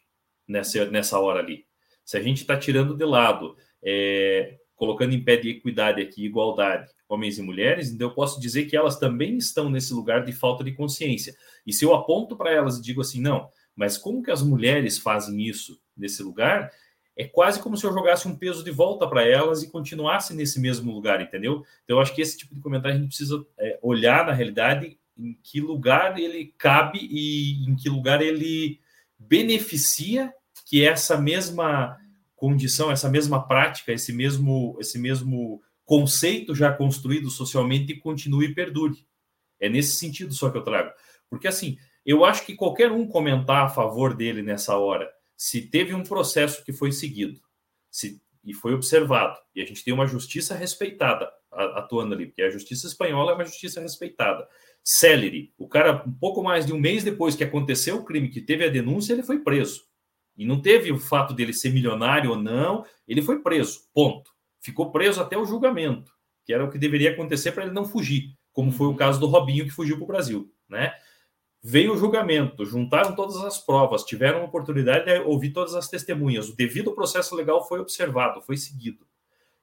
[0.47, 1.67] nessa, nessa hora ali.
[2.05, 6.89] Se a gente está tirando de lado, é, colocando em pé de equidade aqui, igualdade,
[7.09, 10.63] homens e mulheres, então eu posso dizer que elas também estão nesse lugar de falta
[10.63, 11.37] de consciência.
[11.67, 14.97] E se eu aponto para elas e digo assim, não, mas como que as mulheres
[14.97, 16.71] fazem isso nesse lugar?
[17.17, 20.61] É quase como se eu jogasse um peso de volta para elas e continuasse nesse
[20.61, 21.65] mesmo lugar, entendeu?
[21.85, 24.99] Então eu acho que esse tipo de comentário a gente precisa é, olhar na realidade
[25.17, 28.79] em que lugar ele cabe e em que lugar ele
[29.19, 30.33] beneficia
[30.67, 31.99] que essa mesma
[32.35, 39.07] condição, essa mesma prática, esse mesmo, esse mesmo conceito já construído socialmente continue e perdure.
[39.59, 40.91] É nesse sentido só que eu trago.
[41.31, 45.95] Porque assim, eu acho que qualquer um comentar a favor dele nessa hora, se teve
[45.95, 47.41] um processo que foi seguido,
[47.91, 52.51] se e foi observado, e a gente tem uma justiça respeitada atuando ali, porque a
[52.51, 54.47] justiça espanhola é uma justiça respeitada.
[54.85, 58.41] Celery, o cara, um pouco mais de um mês depois que aconteceu o crime, que
[58.41, 59.85] teve a denúncia, ele foi preso.
[60.37, 64.31] E não teve o fato dele ser milionário ou não, ele foi preso, ponto.
[64.61, 66.13] Ficou preso até o julgamento,
[66.45, 68.97] que era o que deveria acontecer para ele não fugir, como foi o uhum.
[68.97, 70.93] caso do Robinho que fugiu para o Brasil, né?
[71.69, 76.49] Veio o julgamento, juntaram todas as provas, tiveram a oportunidade de ouvir todas as testemunhas.
[76.49, 79.05] O devido processo legal foi observado, foi seguido.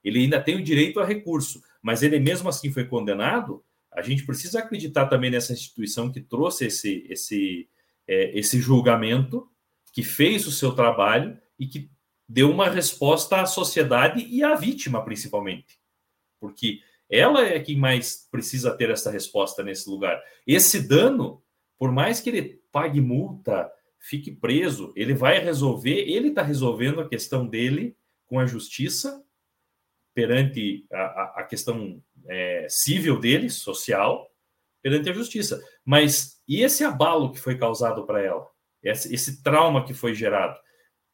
[0.03, 3.63] Ele ainda tem o direito a recurso, mas ele mesmo assim foi condenado.
[3.89, 7.69] A gente precisa acreditar também nessa instituição que trouxe esse, esse,
[8.05, 9.49] é, esse julgamento,
[9.93, 11.89] que fez o seu trabalho e que
[12.27, 15.79] deu uma resposta à sociedade e à vítima, principalmente.
[16.37, 20.21] Porque ela é quem mais precisa ter essa resposta nesse lugar.
[20.45, 21.41] Esse dano
[21.77, 27.07] por mais que ele pague multa, fique preso, ele vai resolver, ele está resolvendo a
[27.07, 29.23] questão dele com a justiça
[30.13, 34.29] perante a, a questão é, civil dele, social,
[34.81, 35.63] perante a justiça.
[35.83, 38.47] Mas e esse abalo que foi causado para ela?
[38.81, 40.59] Esse, esse, trauma que foi gerado?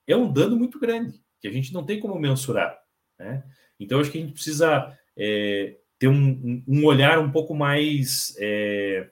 [0.08, 2.78] É um dano muito grande, que a gente não tem como mensurar.
[3.18, 3.44] Né?
[3.80, 9.10] Então, acho que a gente precisa é, ter um, um, olhar um pouco mais é,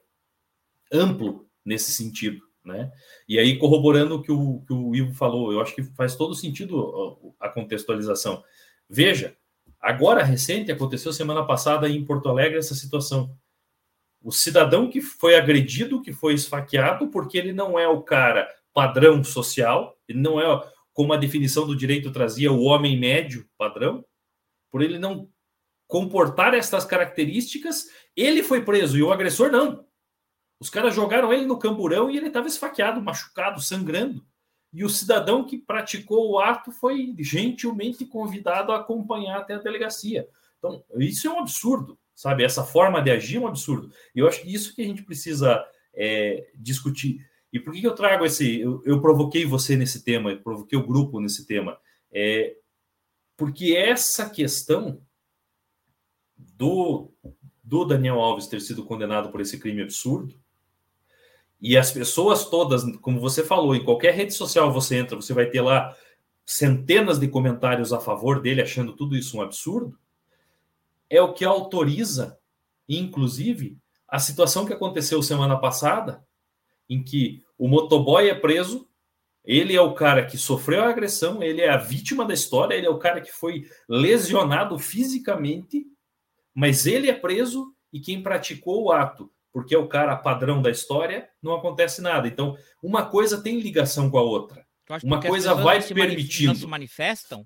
[0.92, 2.42] amplo nesse sentido.
[2.64, 2.92] Né?
[3.28, 6.36] E aí, corroborando o que o, que o Ivo falou, eu acho que faz todo
[6.36, 8.44] sentido a contextualização.
[8.90, 9.38] Veja,
[9.80, 13.34] agora recente, aconteceu semana passada em Porto Alegre essa situação.
[14.22, 19.24] O cidadão que foi agredido, que foi esfaqueado, porque ele não é o cara padrão
[19.24, 24.04] social, ele não é, como a definição do direito trazia, o homem médio padrão,
[24.70, 25.30] por ele não
[25.88, 29.87] comportar estas características, ele foi preso e o agressor não.
[30.60, 34.26] Os caras jogaram ele no camburão e ele estava esfaqueado, machucado, sangrando.
[34.74, 40.28] E o cidadão que praticou o ato foi gentilmente convidado a acompanhar até a delegacia.
[40.58, 42.44] Então, isso é um absurdo, sabe?
[42.44, 43.92] Essa forma de agir é um absurdo.
[44.16, 47.26] E eu acho que isso que a gente precisa é, discutir.
[47.54, 48.60] E por que, eu trago esse.
[48.60, 51.80] Eu, eu, provoquei você nesse tema, eu provoquei o grupo nesse tema.
[52.12, 52.56] É,
[53.38, 55.02] porque essa questão
[56.36, 57.14] do,
[57.64, 60.38] do Daniel Alves ter sido condenado por esse crime absurdo
[61.60, 65.48] e as pessoas todas, como você falou, em qualquer rede social você entra, você vai
[65.48, 65.96] ter lá
[66.46, 69.98] centenas de comentários a favor dele, achando tudo isso um absurdo,
[71.10, 72.38] é o que autoriza,
[72.88, 76.26] inclusive, a situação que aconteceu semana passada,
[76.90, 78.88] em que o motoboy é preso,
[79.44, 82.86] ele é o cara que sofreu a agressão, ele é a vítima da história, ele
[82.86, 85.86] é o cara que foi lesionado fisicamente,
[86.54, 90.70] mas ele é preso e quem praticou o ato porque é o cara padrão da
[90.70, 92.28] história, não acontece nada.
[92.28, 94.64] Então, uma coisa tem ligação com a outra.
[95.04, 96.50] Uma coisa vai permitindo.
[96.50, 97.44] Não se manifestam?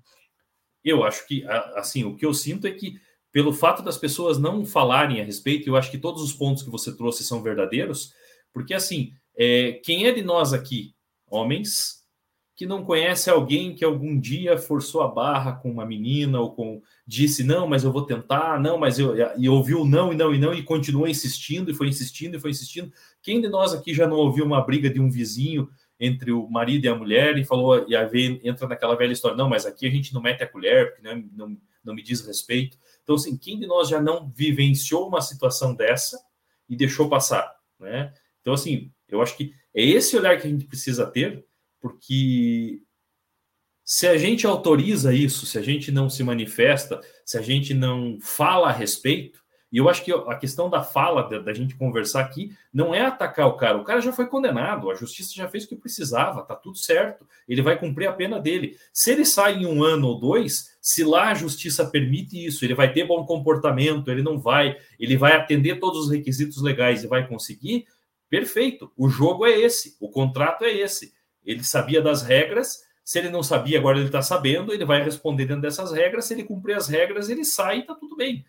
[0.84, 1.42] Eu acho que,
[1.74, 3.00] assim, o que eu sinto é que,
[3.32, 6.68] pelo fato das pessoas não falarem a respeito, eu acho que todos os pontos que
[6.68, 8.12] você trouxe são verdadeiros,
[8.52, 10.94] porque, assim, é, quem é de nós aqui,
[11.30, 12.01] homens,
[12.54, 16.82] que não conhece alguém que algum dia forçou a barra com uma menina ou com
[17.06, 20.38] disse não, mas eu vou tentar, não, mas eu e ouviu não e não e
[20.38, 22.92] não e continuou insistindo e foi insistindo e foi insistindo.
[23.22, 26.84] Quem de nós aqui já não ouviu uma briga de um vizinho entre o marido
[26.84, 29.90] e a mulher e falou e aí entra naquela velha história, não, mas aqui a
[29.90, 32.76] gente não mete a colher porque não, não, não me diz respeito.
[33.02, 36.20] Então, assim, quem de nós já não vivenciou uma situação dessa
[36.68, 38.12] e deixou passar, né?
[38.40, 41.44] Então, assim, eu acho que é esse olhar que a gente precisa ter
[41.82, 42.80] porque
[43.84, 48.18] se a gente autoriza isso, se a gente não se manifesta, se a gente não
[48.22, 49.42] fala a respeito,
[49.72, 53.00] e eu acho que a questão da fala, da, da, gente conversar aqui, não é
[53.00, 53.78] atacar o cara.
[53.78, 57.26] O cara já foi condenado, a justiça já fez o que precisava, tá tudo certo.
[57.48, 58.76] Ele vai cumprir a pena dele.
[58.92, 62.74] Se ele sai em um ano ou dois, se lá a justiça permite isso, ele
[62.74, 67.06] vai ter bom comportamento, ele não vai, ele vai atender todos os requisitos legais e
[67.06, 67.86] vai conseguir,
[68.28, 68.92] perfeito.
[68.94, 71.14] O jogo é esse, o contrato é esse.
[71.44, 72.78] Ele sabia das regras.
[73.04, 76.26] Se ele não sabia, agora ele está sabendo, ele vai responder dentro dessas regras.
[76.26, 78.44] Se ele cumprir as regras, ele sai e está tudo bem.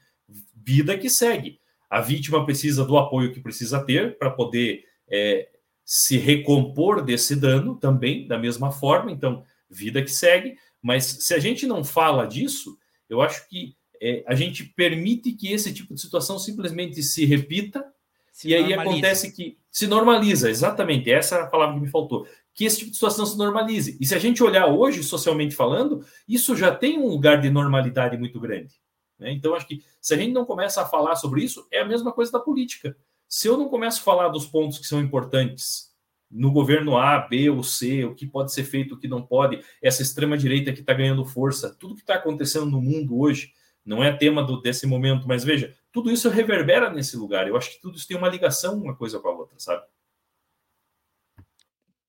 [0.56, 1.60] Vida que segue.
[1.90, 5.48] A vítima precisa do apoio que precisa ter para poder é,
[5.86, 9.12] se recompor desse dano também, da mesma forma.
[9.12, 10.56] Então, vida que segue.
[10.82, 12.78] Mas se a gente não fala disso,
[13.10, 17.86] eu acho que é, a gente permite que esse tipo de situação simplesmente se repita.
[18.32, 22.28] Se e aí acontece que se normaliza, exatamente, essa é a palavra que me faltou
[22.54, 23.98] que esse tipo de situação se normalize.
[24.00, 28.18] E se a gente olhar hoje, socialmente falando, isso já tem um lugar de normalidade
[28.18, 28.76] muito grande.
[29.18, 29.32] Né?
[29.32, 32.12] Então, acho que se a gente não começa a falar sobre isso, é a mesma
[32.12, 32.96] coisa da política.
[33.28, 35.92] Se eu não começo a falar dos pontos que são importantes
[36.30, 39.64] no governo A, B ou C, o que pode ser feito, o que não pode,
[39.82, 43.52] essa extrema-direita que está ganhando força, tudo que está acontecendo no mundo hoje,
[43.86, 47.48] não é tema do, desse momento, mas veja, tudo isso reverbera nesse lugar.
[47.48, 49.84] Eu acho que tudo isso tem uma ligação uma coisa com a outra, sabe?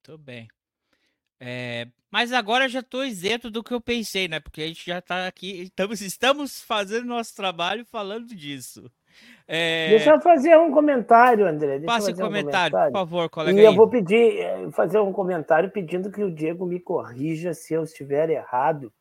[0.07, 0.46] Muito bem.
[1.40, 4.38] É, mas agora já estou isento do que eu pensei, né?
[4.38, 8.90] Porque a gente já está aqui, estamos, estamos fazendo nosso trabalho falando disso.
[9.48, 9.88] É...
[9.88, 11.78] Deixa eu fazer um comentário, André.
[11.78, 13.59] Deixa Passe um comentário, comentário, por favor, colega.
[13.59, 17.72] E eu vou pedir, eh, fazer um comentário pedindo que o Diego me corrija se
[17.72, 18.92] eu estiver errado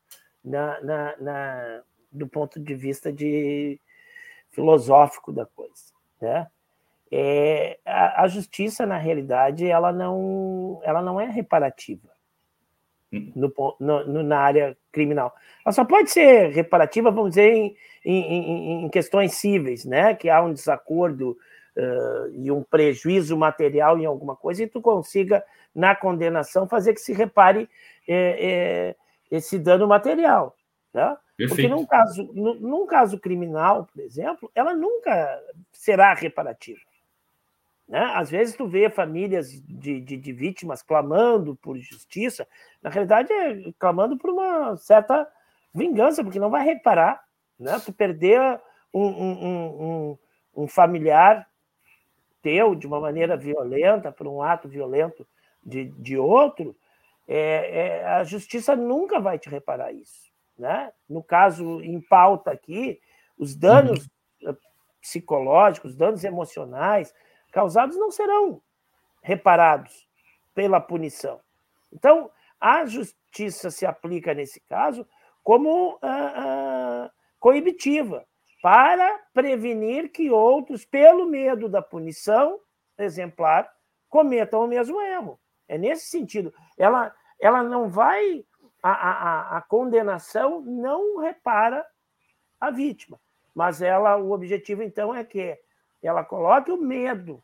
[0.43, 1.81] na, na, na
[2.11, 3.77] do ponto de vista de
[4.51, 5.91] filosófico da coisa,
[6.21, 6.47] né?
[7.15, 12.09] É, a, a, justiça na realidade ela não ela não é reparativa
[13.35, 15.35] no, no, na área criminal.
[15.63, 20.15] Ela só pode ser reparativa, vamos dizer, em, em, em questões cíveis, né?
[20.15, 21.37] que há um desacordo
[21.77, 25.43] uh, e um prejuízo material em alguma coisa, e tu consiga,
[25.73, 27.69] na condenação, fazer que se repare
[28.07, 28.95] é, é,
[29.29, 30.55] esse dano material.
[30.93, 31.15] Né?
[31.47, 35.39] Porque num caso, num caso criminal, por exemplo, ela nunca
[35.71, 36.81] será reparativa.
[37.93, 38.11] Né?
[38.15, 42.47] Às vezes tu vê famílias de, de, de, vítimas clamando por justiça,
[42.81, 45.27] na realidade é clamando por uma certa
[45.71, 47.23] vingança, porque não vai reparar.
[47.59, 47.79] Né?
[47.85, 48.59] Tu perder
[48.91, 50.17] um, um, um,
[50.63, 51.47] um familiar
[52.41, 55.27] teu de uma maneira violenta, por um ato violento
[55.63, 56.75] de, de outro,
[57.27, 60.33] é, é, a justiça nunca vai te reparar isso.
[60.57, 60.91] Né?
[61.07, 62.99] No caso em pauta aqui,
[63.37, 64.09] os danos
[64.41, 64.55] uhum.
[64.99, 67.13] psicológicos, danos emocionais,
[67.53, 68.61] causados não serão
[69.21, 70.07] reparados
[70.53, 71.39] pela punição.
[71.91, 72.29] Então,
[72.59, 75.07] a justiça se aplica nesse caso
[75.43, 78.25] como ah, ah, coibitiva,
[78.61, 82.59] para prevenir que outros, pelo medo da punição
[82.97, 83.69] exemplar,
[84.09, 85.39] cometam o mesmo erro.
[85.67, 86.53] É nesse sentido.
[86.77, 88.45] Ela, ela não vai.
[88.81, 91.85] A, a, a condenação não repara
[92.59, 93.19] a vítima,
[93.55, 95.57] mas ela, o objetivo, então, é que
[96.07, 97.43] ela coloque o medo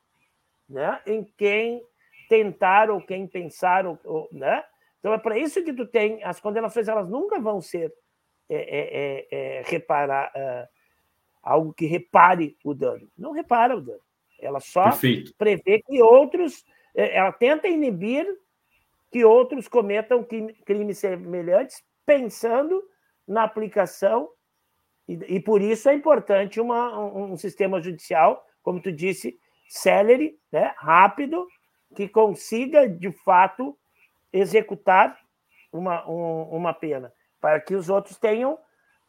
[0.67, 1.83] né, em quem
[2.27, 4.63] tentar ou quem pensar, ou, ou né?
[4.99, 7.93] Então é para isso que tu tem as condenações, elas nunca vão ser
[8.49, 10.67] é, é, é, é reparar é,
[11.41, 13.09] algo que repare o dano.
[13.17, 14.01] Não repara o dano.
[14.39, 15.33] Ela só Perfeito.
[15.37, 18.25] prevê que outros, é, ela tenta inibir
[19.11, 20.25] que outros cometam
[20.65, 22.83] crimes semelhantes, pensando
[23.27, 24.29] na aplicação
[25.07, 30.37] e, e por isso é importante uma, um, um sistema judicial, como tu disse, celere,
[30.51, 31.47] né, rápido,
[31.95, 33.77] que consiga, de fato,
[34.31, 35.17] executar
[35.71, 38.57] uma, um, uma pena, para que os outros tenham,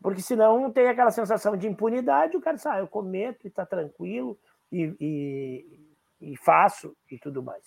[0.02, 3.66] porque senão tem aquela sensação de impunidade, o cara sabe, ah, eu cometo e está
[3.66, 4.38] tranquilo
[4.72, 5.80] e, e,
[6.20, 7.62] e, faço e tudo mais.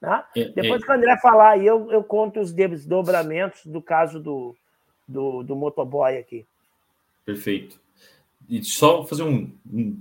[0.00, 0.24] Né?
[0.36, 0.84] É, Depois é...
[0.84, 4.56] que o André falar aí, eu, eu conto os desdobramentos do caso do,
[5.06, 6.46] do, do motoboy aqui.
[7.24, 7.80] Perfeito.
[8.48, 10.00] E só fazer um, um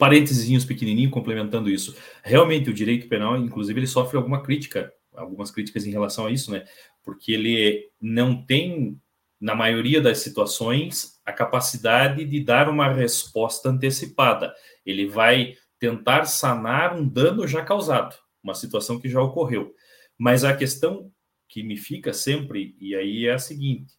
[0.00, 1.94] parênteses pequenininho complementando isso.
[2.24, 6.50] Realmente o direito penal, inclusive, ele sofre alguma crítica, algumas críticas em relação a isso,
[6.50, 6.64] né?
[7.04, 8.98] Porque ele não tem,
[9.38, 14.54] na maioria das situações, a capacidade de dar uma resposta antecipada.
[14.86, 19.74] Ele vai tentar sanar um dano já causado, uma situação que já ocorreu.
[20.16, 21.12] Mas a questão
[21.46, 23.92] que me fica sempre, e aí é a seguinte: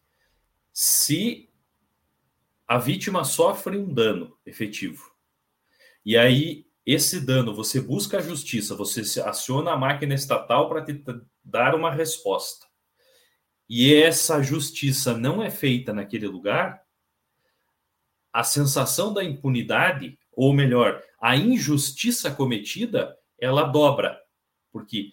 [0.72, 1.48] se
[2.66, 5.11] a vítima sofre um dano efetivo,
[6.04, 11.02] e aí, esse dano, você busca a justiça, você aciona a máquina estatal para te
[11.44, 12.66] dar uma resposta.
[13.68, 16.82] E essa justiça não é feita naquele lugar,
[18.32, 24.18] a sensação da impunidade, ou melhor, a injustiça cometida, ela dobra,
[24.72, 25.12] porque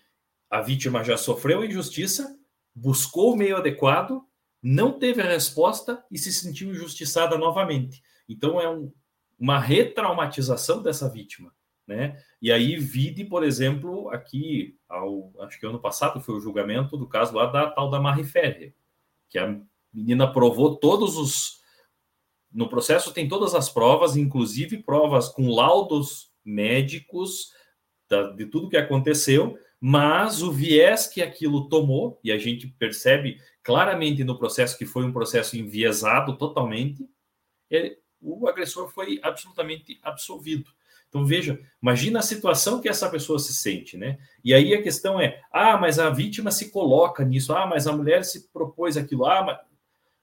[0.49, 2.37] a vítima já sofreu a injustiça,
[2.73, 4.23] buscou o meio adequado,
[4.61, 8.01] não teve a resposta e se sentiu injustiçada novamente.
[8.27, 8.91] Então é um,
[9.39, 11.53] uma retraumatização dessa vítima,
[11.87, 12.21] né?
[12.41, 17.07] E aí vide, por exemplo, aqui, ao, acho que ano passado foi o julgamento do
[17.07, 18.73] caso lá da tal da Marie Ferrer,
[19.29, 19.59] que a
[19.93, 21.59] menina provou todos os
[22.51, 27.53] no processo tem todas as provas, inclusive provas com laudos médicos
[28.09, 33.39] da, de tudo que aconteceu, mas o viés que aquilo tomou, e a gente percebe
[33.63, 37.07] claramente no processo que foi um processo enviesado totalmente,
[37.71, 40.71] é, o agressor foi absolutamente absolvido.
[41.09, 44.19] Então veja, imagina a situação que essa pessoa se sente, né?
[44.43, 47.91] E aí a questão é: ah, mas a vítima se coloca nisso, ah, mas a
[47.91, 49.57] mulher se propôs aquilo, ah, mas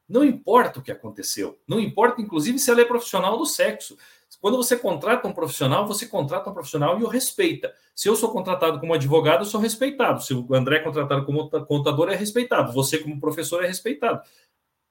[0.08, 3.98] não importa o que aconteceu, não importa, inclusive, se ela é profissional do sexo.
[4.40, 7.74] Quando você contrata um profissional, você contrata um profissional e o respeita.
[7.94, 10.22] Se eu sou contratado como advogado, eu sou respeitado.
[10.22, 12.72] Se o André é contratado como contador, é respeitado.
[12.72, 14.22] Você, como professor, é respeitado.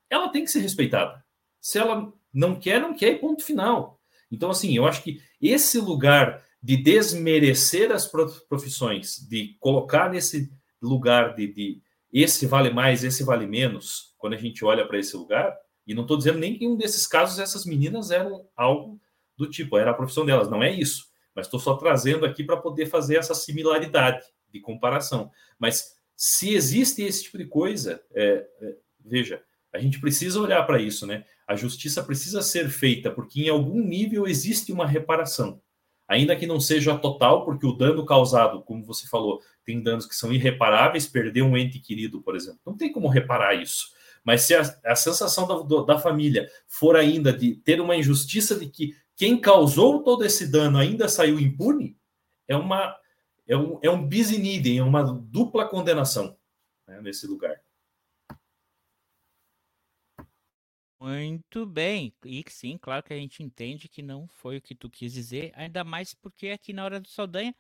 [0.10, 1.24] Ela tem que ser respeitada.
[1.62, 3.99] Se ela não quer, não quer, ponto final.
[4.29, 8.11] Então, assim, eu acho que esse lugar de desmerecer as
[8.49, 11.81] profissões, de colocar nesse lugar de, de
[12.11, 15.55] esse vale mais, esse vale menos, quando a gente olha para esse lugar,
[15.88, 18.99] e não estou dizendo nem que em um desses casos essas meninas eram algo
[19.38, 21.05] do tipo, era a profissão delas, não é isso.
[21.36, 25.29] Mas estou só trazendo aqui para poder fazer essa similaridade de comparação.
[25.59, 29.43] Mas se existe esse tipo de coisa, é, é, veja,
[29.76, 31.26] a gente precisa olhar para isso, né?
[31.47, 35.61] A justiça precisa ser feita, porque em algum nível existe uma reparação.
[36.07, 40.15] Ainda que não seja total, porque o dano causado, como você falou, tem danos que
[40.15, 42.59] são irreparáveis, perder um ente querido, por exemplo.
[42.65, 43.89] Não tem como reparar isso.
[44.23, 48.67] Mas se a, a sensação da, da família for ainda de ter uma injustiça de
[48.67, 51.97] que quem causou todo esse dano ainda saiu impune,
[52.47, 52.95] é uma
[53.47, 56.36] é um, é um bis in idem, é uma dupla condenação
[56.88, 57.55] né, nesse lugar.
[61.06, 62.16] Muito bem.
[62.26, 65.51] E sim, claro que a gente entende que não foi o que tu quis dizer,
[65.53, 67.56] ainda mais porque aqui na hora do Saldanha,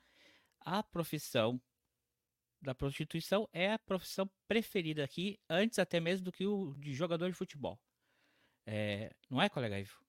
[0.61, 1.61] a profissão
[2.59, 7.29] da prostituição é a profissão preferida aqui, antes até mesmo do que o de jogador
[7.29, 7.79] de futebol.
[8.65, 10.01] É, não é, colega Ivo?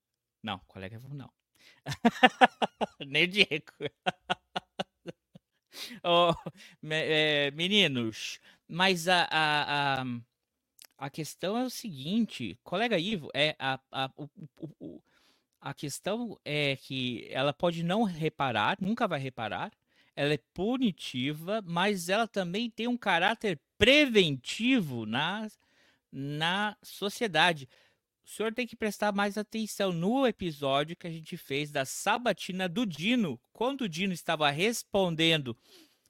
[0.43, 1.30] Não, colega Ivo não.
[3.07, 3.72] Nem o Diego.
[6.03, 6.32] oh,
[6.91, 10.05] é, meninos, mas a, a, a,
[10.99, 14.28] a, questão é o seguinte, colega Ivo, é a, a, o,
[14.80, 15.03] o,
[15.61, 19.72] a questão é que ela pode não reparar, nunca vai reparar,
[20.14, 25.49] ela é punitiva, mas ela também tem um caráter preventivo na,
[26.11, 27.68] na sociedade.
[28.24, 32.68] O senhor tem que prestar mais atenção no episódio que a gente fez da sabatina
[32.68, 35.57] do Dino, quando o Dino estava respondendo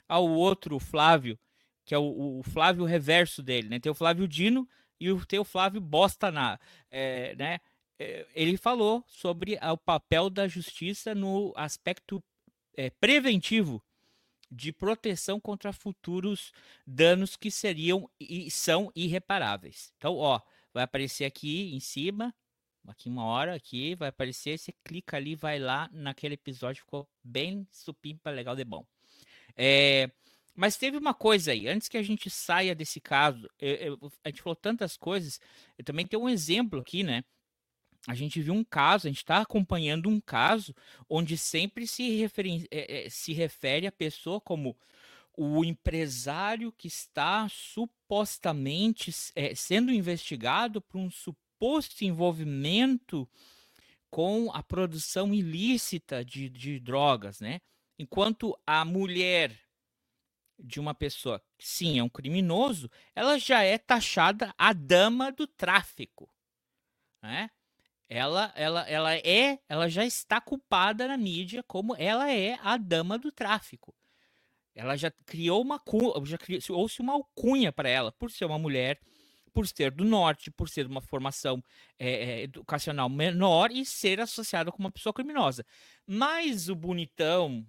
[0.08, 1.38] ao outro Flávio,
[1.86, 3.78] que é o, o Flávio reverso dele, né?
[3.78, 4.68] Tem o Flávio Dino
[5.00, 6.58] e o, tem o Flávio Bosta na,
[6.90, 7.60] é, né?
[7.98, 12.22] É, ele falou sobre o papel da justiça no aspecto
[12.76, 13.82] é, preventivo
[14.50, 16.52] de proteção contra futuros
[16.86, 19.92] danos que seriam e são irreparáveis.
[19.96, 20.40] Então, ó,
[20.74, 22.34] vai aparecer aqui em cima,
[22.86, 27.66] aqui uma hora, aqui vai aparecer, você clica ali, vai lá naquele episódio, ficou bem
[27.70, 28.84] supimpa, legal de bom.
[29.56, 30.10] É,
[30.56, 34.28] mas teve uma coisa aí, antes que a gente saia desse caso, eu, eu, a
[34.28, 35.40] gente falou tantas coisas,
[35.78, 37.22] eu também tenho um exemplo aqui, né?
[38.06, 40.74] a gente viu um caso, a gente está acompanhando um caso
[41.08, 44.76] onde sempre se, refere, é, é, se refere a pessoa como
[45.36, 53.28] o empresário que está supostamente é, sendo investigado por um suposto envolvimento
[54.08, 57.60] com a produção ilícita de, de drogas, né?
[57.98, 59.58] Enquanto a mulher
[60.58, 66.30] de uma pessoa, sim, é um criminoso, ela já é taxada a dama do tráfico,
[67.22, 67.50] né?
[68.08, 73.18] ela, ela, ela é, ela já está culpada na mídia como ela é a dama
[73.18, 73.94] do tráfico.
[74.74, 75.82] Ela já criou uma
[76.24, 79.00] já criou-se uma alcunha para ela por ser uma mulher,
[79.52, 81.64] por ser do norte, por ser uma formação
[81.98, 85.64] é, educacional menor e ser associada com uma pessoa criminosa.
[86.06, 87.66] Mas o bonitão,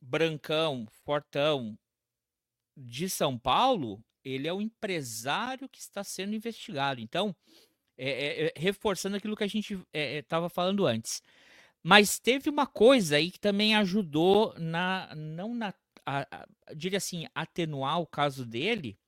[0.00, 1.76] brancão, fortão
[2.76, 7.00] de São Paulo, ele é o empresário que está sendo investigado.
[7.00, 7.34] Então,
[7.98, 11.22] é, é, é, reforçando aquilo que a gente estava é, é, falando antes.
[11.82, 15.72] Mas teve uma coisa aí que também ajudou na não na
[16.04, 18.98] a, a, diria assim atenuar o caso dele,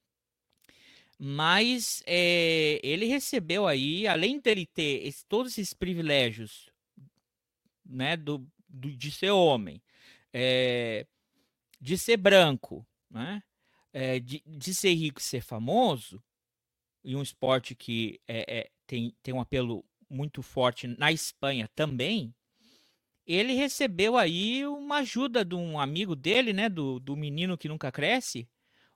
[1.19, 6.71] mas é, ele recebeu aí, além dele ter esse, todos esses privilégios,
[7.85, 9.83] né, do, do de ser homem,
[10.33, 11.07] é,
[11.81, 13.43] de ser branco, né,
[13.93, 16.23] é, de, de ser rico e ser famoso,
[17.05, 22.35] e um esporte que é, é, tem, tem um apelo muito forte na Espanha também,
[23.27, 27.93] ele recebeu aí uma ajuda de um amigo dele, né, do, do menino que nunca
[27.93, 28.49] cresce,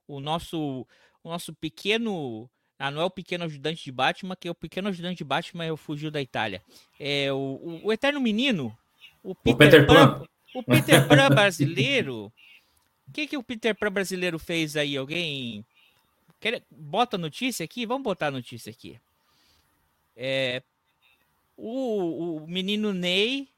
[0.08, 0.86] o nosso,
[1.22, 4.88] o nosso pequeno, ah, não é o pequeno ajudante de Batman, que é o pequeno
[4.88, 6.62] ajudante de Batman, eu fugiu da Itália,
[6.98, 8.76] é o, o, o eterno menino,
[9.22, 12.32] o Peter, o Peter Pan, Pan, o Peter Pan brasileiro,
[13.08, 14.96] o que que o Peter Pan brasileiro fez aí?
[14.96, 15.64] Alguém
[16.40, 17.86] quer, bota notícia aqui?
[17.86, 18.98] Vamos botar notícia aqui.
[20.16, 20.62] É,
[21.56, 23.48] o, o menino Ney,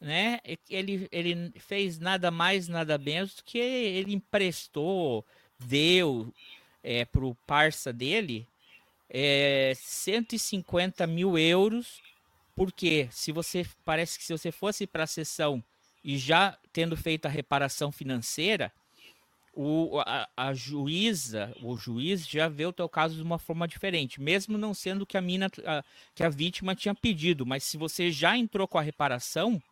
[0.00, 0.40] né?
[0.68, 5.24] Ele, ele fez nada mais, nada menos do que ele emprestou,
[5.58, 6.32] deu
[6.82, 8.46] é, pro parça dele
[9.08, 12.02] é, 150 mil euros
[12.54, 15.62] porque se você parece que se você fosse para a sessão
[16.08, 18.72] e já tendo feito a reparação financeira,
[19.52, 24.18] o, a, a, juíza, o juiz já vê o teu caso de uma forma diferente,
[24.18, 25.84] mesmo não sendo que a mina, a,
[26.14, 29.62] que a vítima tinha pedido, mas se você já entrou com a reparação,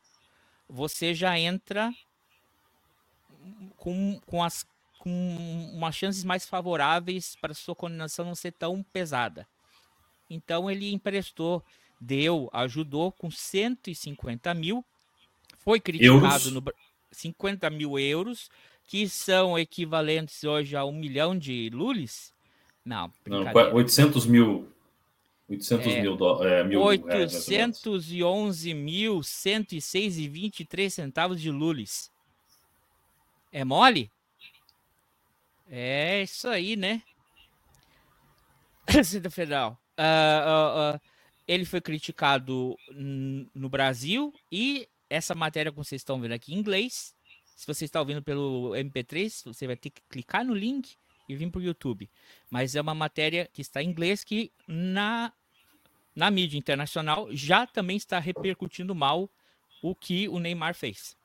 [0.69, 1.91] você já entra
[3.79, 4.67] com, com as
[4.99, 9.49] com umas chances mais favoráveis para sua condenação não ser tão pesada.
[10.29, 11.65] Então ele emprestou
[11.99, 14.85] deu, ajudou com 150 mil,
[15.67, 16.53] foi criticado euros.
[16.53, 16.63] no
[17.11, 18.49] 50 mil euros,
[18.85, 22.33] que são equivalentes hoje a um milhão de lulis.
[22.85, 24.73] Não, Não 800 mil.
[25.49, 32.13] 800 é, mil, do, é, mil 811 mil 106,23 centavos de lulis.
[33.51, 34.09] É mole?
[35.69, 37.03] É isso aí, né?
[38.87, 39.77] Receita Federal.
[39.99, 41.01] Uh, uh, uh,
[41.49, 42.77] ele foi criticado
[43.53, 47.15] no Brasil e essa matéria que vocês estão vendo aqui em inglês.
[47.57, 50.97] Se você está ouvindo pelo MP3, você vai ter que clicar no link
[51.29, 52.11] e vir para o YouTube.
[52.51, 55.33] Mas é uma matéria que está em inglês que na,
[56.15, 59.31] na mídia internacional já também está repercutindo mal
[59.83, 61.17] o que o Neymar fez.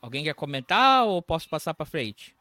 [0.00, 2.34] Alguém quer comentar ou posso passar para frente?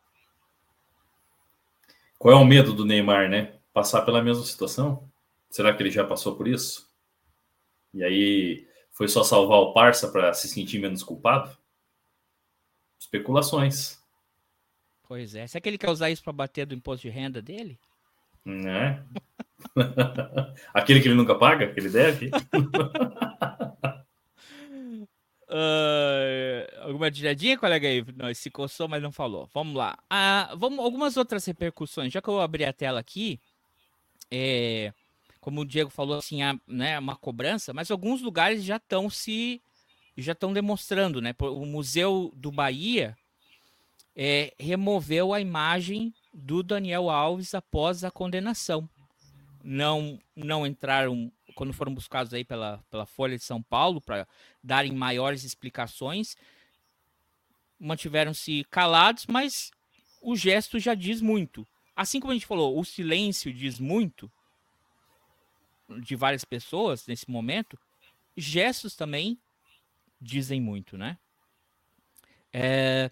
[2.18, 3.55] Qual é o medo do Neymar, né?
[3.74, 5.07] Passar pela mesma situação?
[5.49, 6.89] Será que ele já passou por isso?
[7.93, 8.68] E aí
[9.02, 11.58] foi só salvar o parça para se sentir menos culpado?
[12.99, 13.99] Especulações.
[15.08, 15.47] Pois é.
[15.47, 17.80] Será que ele quer usar isso para bater do imposto de renda dele?
[18.45, 19.04] Né?
[20.72, 22.30] Aquele que ele nunca paga, que ele deve?
[25.49, 28.06] uh, alguma tiradinha, colega aí?
[28.16, 29.49] Não, se coçou, mas não falou.
[29.52, 29.97] Vamos lá.
[30.14, 32.14] Uh, vamos, algumas outras repercussões.
[32.14, 33.39] Já que eu abri a tela aqui,
[34.30, 34.93] é,
[35.42, 39.60] como o Diego falou, assim, é né, uma cobrança, mas alguns lugares já estão se
[40.16, 41.34] já estão demonstrando, né?
[41.39, 43.18] O Museu do Bahia
[44.16, 48.88] é, removeu a imagem do Daniel Alves após a condenação.
[49.64, 54.28] Não não entraram quando foram buscados aí pela, pela Folha de São Paulo para
[54.64, 56.38] darem maiores explicações,
[57.80, 59.72] mantiveram-se calados, mas
[60.22, 61.68] o gesto já diz muito.
[61.96, 64.32] Assim como a gente falou, o silêncio diz muito
[66.00, 67.78] de várias pessoas nesse momento,
[68.38, 69.39] gestos também
[70.20, 71.18] dizem muito, né?
[72.54, 73.10] É,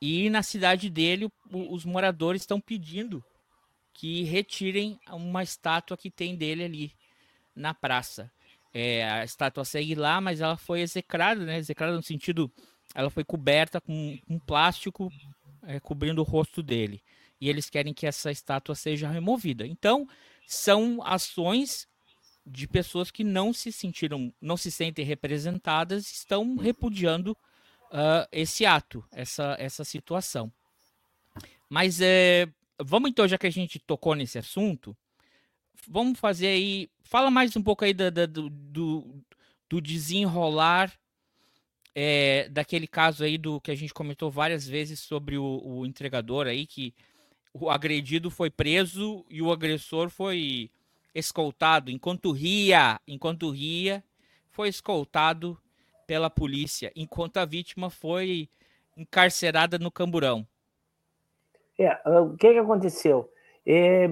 [0.00, 3.22] e na cidade dele, os moradores estão pedindo
[3.92, 6.92] que retirem uma estátua que tem dele ali
[7.54, 8.30] na praça.
[8.72, 11.58] É, a estátua segue lá, mas ela foi execrada, né?
[11.58, 12.50] Execrada no sentido,
[12.94, 15.12] ela foi coberta com um plástico
[15.62, 17.02] é, cobrindo o rosto dele.
[17.40, 19.66] E eles querem que essa estátua seja removida.
[19.66, 20.08] Então,
[20.46, 21.86] são ações
[22.46, 27.32] de pessoas que não se sentiram, não se sentem representadas, estão repudiando
[27.90, 30.52] uh, esse ato, essa, essa situação.
[31.68, 34.96] Mas é, vamos então, já que a gente tocou nesse assunto,
[35.88, 39.22] vamos fazer aí, fala mais um pouco aí do, do,
[39.68, 40.92] do desenrolar
[41.94, 46.46] é, daquele caso aí do que a gente comentou várias vezes sobre o, o entregador
[46.46, 46.94] aí que
[47.52, 50.70] o agredido foi preso e o agressor foi
[51.14, 54.02] escoltado enquanto ria, enquanto ria,
[54.50, 55.58] foi escoltado
[56.06, 58.48] pela polícia, enquanto a vítima foi
[58.96, 60.46] encarcerada no camburão.
[61.78, 63.30] É, ah, o que, que aconteceu?
[63.66, 64.08] É,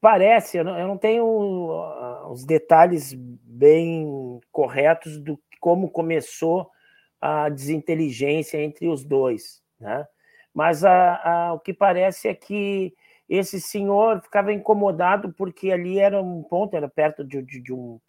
[0.00, 6.70] parece, eu não, eu não tenho uh, os detalhes bem corretos do como começou
[7.20, 10.06] a desinteligência entre os dois, né?
[10.54, 12.94] Mas a, o que parece é que
[13.30, 18.00] esse senhor ficava incomodado porque ali era um ponto, era perto de, de, de um,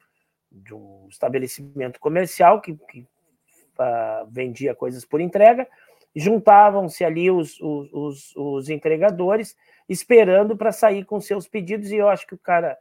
[0.51, 5.67] de um estabelecimento comercial que, que uh, vendia coisas por entrega.
[6.15, 9.55] Juntavam-se ali os, os, os, os, entregadores
[9.87, 12.75] esperando para sair com seus pedidos, e eu acho que o cara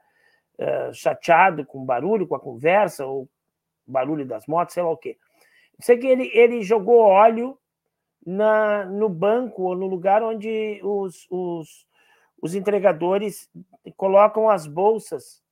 [0.59, 3.28] uh, chateado com o barulho, com a conversa, ou
[3.86, 5.18] barulho das motos, sei lá o quê.
[5.78, 7.59] Sei que ele, ele jogou óleo
[8.24, 11.86] na, no banco ou no lugar onde os, os,
[12.43, 13.49] os entregadores
[13.97, 15.43] colocam as bolsas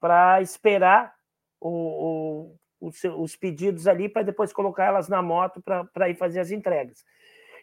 [0.00, 1.14] para esperar
[1.60, 6.50] o, o, os pedidos ali para depois colocar elas na moto para ir fazer as
[6.50, 7.04] entregas.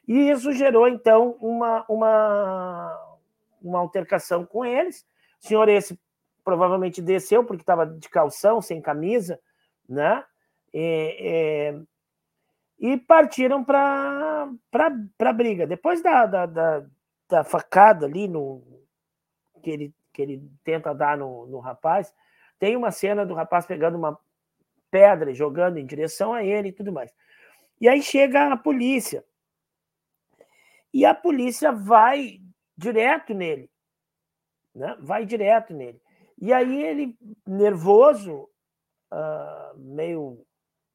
[0.08, 3.18] E isso gerou, então, uma, uma,
[3.62, 5.06] uma altercação com eles.
[5.44, 6.00] O senhor esse
[6.44, 9.40] provavelmente desceu porque estava de calção, sem camisa,
[9.88, 10.24] né?
[10.74, 11.74] E,
[12.80, 14.50] e partiram para
[15.20, 15.68] a briga.
[15.68, 16.86] Depois da, da, da
[17.32, 18.62] da facada ali no
[19.64, 22.14] que ele, que ele tenta dar no, no rapaz,
[22.60, 24.20] tem uma cena do rapaz pegando uma
[24.92, 27.12] pedra e jogando em direção a ele e tudo mais.
[27.80, 29.24] E aí chega a polícia.
[30.94, 32.42] E a polícia vai
[32.78, 33.72] direto nele.
[34.76, 34.98] Né?
[35.00, 36.02] Vai direto nele.
[36.38, 37.18] E aí ele,
[37.48, 38.50] nervoso,
[39.12, 40.46] uh, meio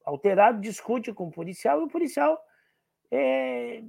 [0.05, 2.39] alterado, discute com o policial, e o policial
[3.11, 3.83] é,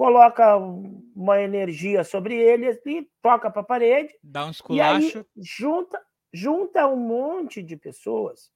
[0.00, 4.16] coloca uma energia sobre ele e toca para a parede.
[4.22, 5.18] Dá um esculacho.
[5.18, 8.50] E aí junta, junta um monte de pessoas,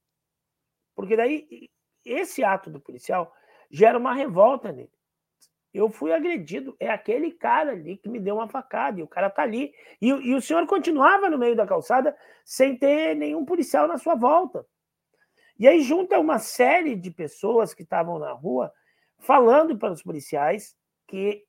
[0.95, 1.69] porque daí
[2.03, 3.31] esse ato do policial
[3.69, 4.89] gera uma revolta nele.
[5.71, 9.29] Eu fui agredido, é aquele cara ali que me deu uma facada, e o cara
[9.29, 9.71] tá ali.
[10.01, 14.15] E, e o senhor continuava no meio da calçada sem ter nenhum policial na sua
[14.15, 14.65] volta.
[15.59, 18.73] E aí junta uma série de pessoas que estavam na rua
[19.19, 20.75] falando para os policiais
[21.07, 21.43] que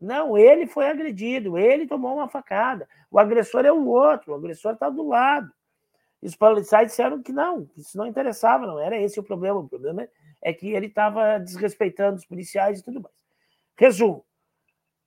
[0.00, 4.72] não, ele foi agredido, ele tomou uma facada, o agressor é o outro, o agressor
[4.72, 5.52] está do lado.
[6.22, 9.60] E os policiais disseram que não, isso não interessava, não era esse o problema.
[9.60, 10.08] O problema
[10.40, 13.14] é que ele estava desrespeitando os policiais e tudo mais.
[13.76, 14.24] Resumo: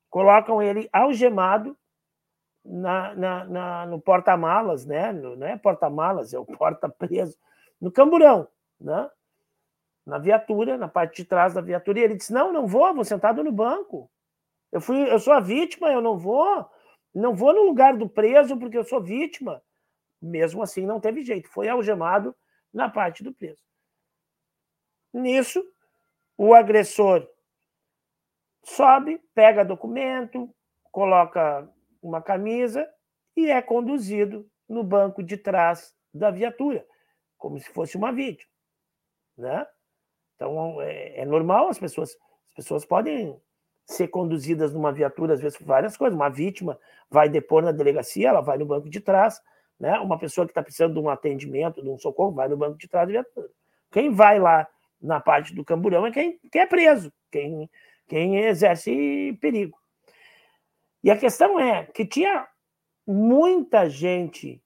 [0.10, 1.78] colocam ele algemado
[2.64, 5.14] na, na, na no porta-malas, né?
[5.14, 7.38] No, não é porta-malas, é o porta-preso,
[7.80, 8.48] no camburão,
[8.80, 9.10] né?
[10.06, 12.00] Na viatura, na parte de trás da viatura.
[12.00, 14.10] E ele disse: Não, não vou, vou sentado no banco.
[14.72, 16.70] Eu, fui, eu sou a vítima, eu não vou.
[17.14, 19.62] Não vou no lugar do preso porque eu sou vítima.
[20.22, 21.50] Mesmo assim, não teve jeito.
[21.50, 22.36] Foi algemado
[22.74, 23.64] na parte do preso.
[25.14, 25.64] Nisso,
[26.38, 27.26] o agressor
[28.64, 30.54] sobe, pega documento,
[30.92, 31.70] coloca
[32.02, 32.88] uma camisa
[33.36, 36.86] e é conduzido no banco de trás da viatura,
[37.38, 38.52] como se fosse uma vítima,
[39.38, 39.66] né?
[40.36, 42.18] Então é, é normal as pessoas,
[42.50, 43.40] as pessoas podem
[43.86, 46.16] ser conduzidas numa viatura às vezes por várias coisas.
[46.16, 46.80] Uma vítima
[47.10, 49.42] vai depor na delegacia, ela vai no banco de trás,
[49.80, 50.00] né?
[50.00, 52.88] Uma pessoa que está precisando de um atendimento, de um socorro, vai no banco de
[52.88, 53.50] trás da viatura.
[53.92, 54.68] Quem vai lá
[55.02, 57.70] na parte do camburão é quem, quem é preso, quem
[58.08, 59.78] quem exerce perigo.
[61.04, 62.48] E a questão é que tinha
[63.06, 64.62] muita gente,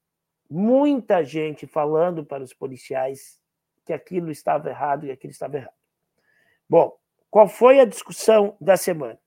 [0.49, 3.38] muita gente falando para os policiais
[3.89, 5.73] que aquilo estava errado e aquilo estava errado.
[6.69, 6.95] Bom,
[7.27, 9.19] qual foi a discussão da semana?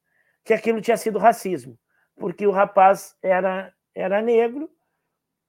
[0.45, 1.77] Que aquilo tinha sido racismo,
[2.15, 4.71] porque o rapaz era, era negro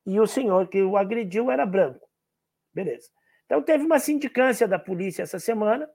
[0.03, 2.09] e o senhor que o agrediu era branco.
[2.73, 3.11] Beleza.
[3.45, 5.87] Então teve uma sindicância da polícia essa semana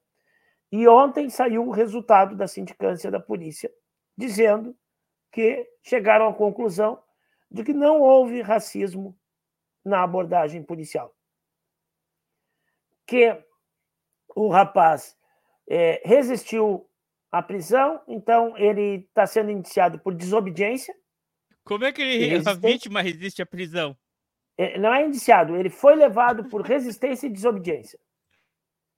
[0.70, 3.68] e ontem saiu o resultado da sindicância da polícia,
[4.16, 4.76] dizendo
[5.32, 7.02] que chegaram à conclusão
[7.50, 9.18] de que não houve racismo
[9.84, 11.17] na abordagem policial.
[13.08, 13.42] Que
[14.36, 15.16] o rapaz
[15.68, 16.88] é, resistiu
[17.32, 20.94] à prisão, então ele está sendo indiciado por desobediência.
[21.64, 23.96] Como é que ele, a vítima resiste à prisão?
[24.56, 27.98] É, não é indiciado, ele foi levado por resistência e desobediência.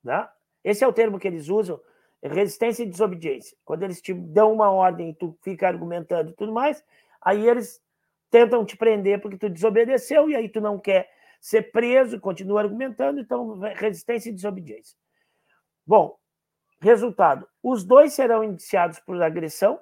[0.03, 0.29] Né?
[0.65, 1.81] Esse é o termo que eles usam,
[2.23, 3.57] resistência e desobediência.
[3.65, 6.85] Quando eles te dão uma ordem e tu fica argumentando e tudo mais,
[7.23, 7.81] aí eles
[8.31, 11.11] tentam te prender porque tu desobedeceu e aí tu não quer
[11.41, 14.97] ser preso continua argumentando, então resistência e desobediência.
[15.87, 16.17] Bom,
[16.81, 19.81] resultado: os dois serão indiciados por agressão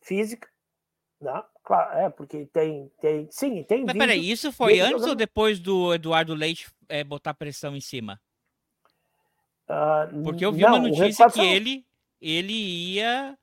[0.00, 0.48] física,
[1.20, 1.42] né?
[1.62, 3.84] Claro, é, porque tem, tem sim, tem.
[3.84, 5.08] Mas peraí, isso foi antes jogando...
[5.10, 8.20] ou depois do Eduardo Leite é, botar pressão em cima?
[9.68, 11.84] Uh, Porque eu vi não, uma notícia que ele,
[12.20, 13.36] ele ia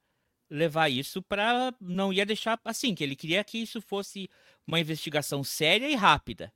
[0.49, 1.74] levar isso para.
[1.82, 4.30] Não ia deixar assim, que ele queria que isso fosse
[4.66, 6.51] uma investigação séria e rápida.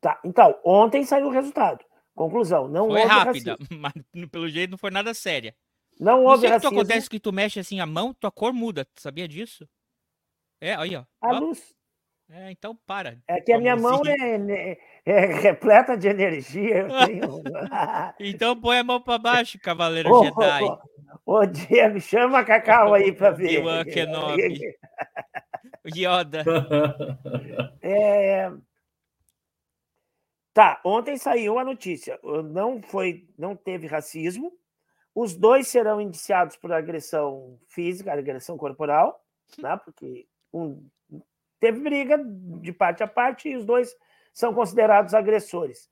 [0.00, 1.84] Tá, então, ontem saiu o resultado.
[2.14, 3.78] Conclusão, não foi houve rápida, racismo.
[3.80, 3.92] mas
[4.30, 5.54] pelo jeito não foi nada séria.
[5.98, 6.70] Não houve não racismo.
[6.70, 8.84] que acontece que tu mexe assim a mão, tua cor muda.
[8.84, 9.68] Tu sabia disso?
[10.60, 11.04] É, aí, ó.
[11.20, 11.38] A ó.
[11.38, 11.74] luz.
[12.32, 13.18] É, então para.
[13.26, 16.86] É que a minha mão é, é, repleta de energia.
[17.06, 17.42] Tenho...
[18.20, 20.64] então põe a mão para baixo, Cavaleiro ô, Jedi.
[20.64, 20.78] Ô,
[21.38, 23.62] ô, Diego, chama a Cacau aí para ver.
[23.86, 24.76] Kenobi.
[25.92, 26.44] Yoda.
[27.82, 28.52] É...
[30.52, 32.18] Tá, ontem saiu a notícia.
[32.44, 34.52] Não foi, não teve racismo.
[35.14, 39.24] Os dois serão indiciados por agressão física, agressão corporal,
[39.58, 39.76] né?
[39.84, 40.88] Porque um
[41.60, 43.94] teve briga de parte a parte e os dois
[44.32, 45.90] são considerados agressores.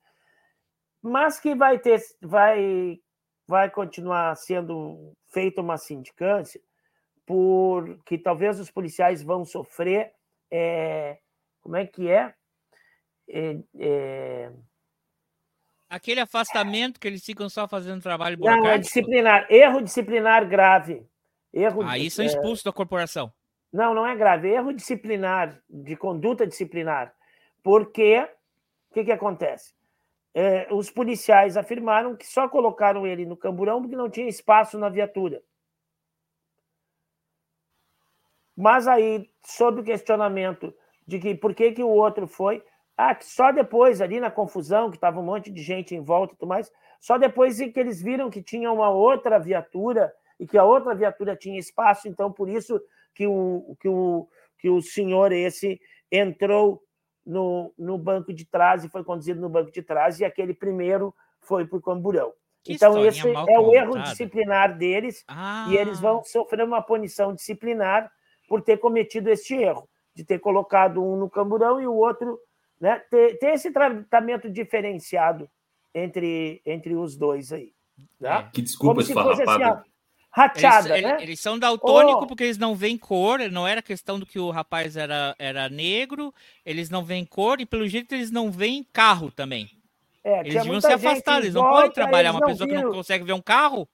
[1.01, 2.99] Mas que vai ter, vai,
[3.47, 6.59] vai continuar sendo feita uma sindicância,
[7.25, 10.11] porque talvez os policiais vão sofrer.
[10.51, 11.19] É,
[11.61, 12.33] como é que é?
[13.29, 14.51] É, é...
[15.89, 18.67] Aquele afastamento que eles ficam só fazendo trabalho burocrático?
[18.67, 19.47] Não, é disciplinar.
[19.49, 21.07] Erro disciplinar grave.
[21.51, 22.27] Erro Aí são é.
[22.27, 23.31] expulsos da corporação.
[23.71, 24.49] Não, não é grave.
[24.49, 27.13] Erro disciplinar, de conduta disciplinar.
[27.63, 28.19] Porque
[28.89, 29.73] o que, que acontece?
[30.33, 34.89] é, os policiais afirmaram que só colocaram ele no camburão porque não tinha espaço na
[34.89, 35.41] viatura.
[38.55, 40.73] Mas aí, sob o questionamento
[41.07, 42.63] de que por que, que o outro foi,
[43.01, 46.33] ah, que só depois, ali na confusão, que estava um monte de gente em volta
[46.33, 46.69] e tudo mais,
[46.99, 51.33] só depois que eles viram que tinha uma outra viatura e que a outra viatura
[51.33, 52.77] tinha espaço, então por isso
[53.15, 54.27] que o, que o,
[54.57, 55.79] que o senhor esse
[56.11, 56.83] entrou
[57.25, 61.15] no, no banco de trás e foi conduzido no banco de trás, e aquele primeiro
[61.39, 62.33] foi para o camburão.
[62.65, 63.61] Que então, esse é contada.
[63.61, 65.67] o erro disciplinar deles, ah.
[65.69, 68.11] e eles vão sofrer uma punição disciplinar
[68.49, 72.37] por ter cometido este erro, de ter colocado um no camburão e o outro,
[72.79, 75.49] né, ter, ter esse tratamento diferenciado
[75.93, 77.73] entre, entre os dois aí.
[78.19, 78.45] Tá?
[78.47, 78.51] É.
[78.51, 79.71] Que desculpa esfarrapada.
[79.71, 79.89] Assim,
[80.31, 81.17] rachada, eles, né?
[81.21, 82.27] Eles são daltônicos oh.
[82.27, 86.33] porque eles não veem cor, não era questão do que o rapaz era, era negro,
[86.65, 89.69] eles não veem cor e pelo jeito eles não veem carro também.
[90.23, 92.81] É, eles deviam se afastar, eles não volta, podem trabalhar uma pessoa viram.
[92.81, 93.87] que não consegue ver um carro.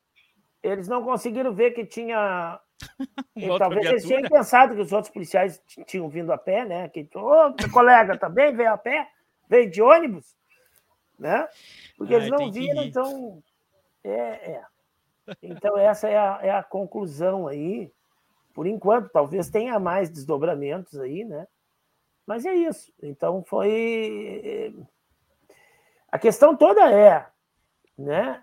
[0.62, 2.60] Eles não conseguiram ver que tinha.
[3.57, 6.89] talvez eles tenham pensado que os outros policiais tinham vindo a pé, né?
[6.89, 9.09] Que, ô, oh, colega também veio a pé,
[9.47, 10.36] veio de ônibus,
[11.17, 11.47] né?
[11.97, 13.43] Porque ah, eles não viram, então.
[14.03, 14.63] É, é.
[15.41, 17.91] Então, essa é a, é a conclusão aí.
[18.53, 21.47] Por enquanto, talvez tenha mais desdobramentos aí, né?
[22.26, 22.93] Mas é isso.
[23.01, 24.76] Então, foi.
[26.11, 27.28] A questão toda é,
[27.97, 28.41] né?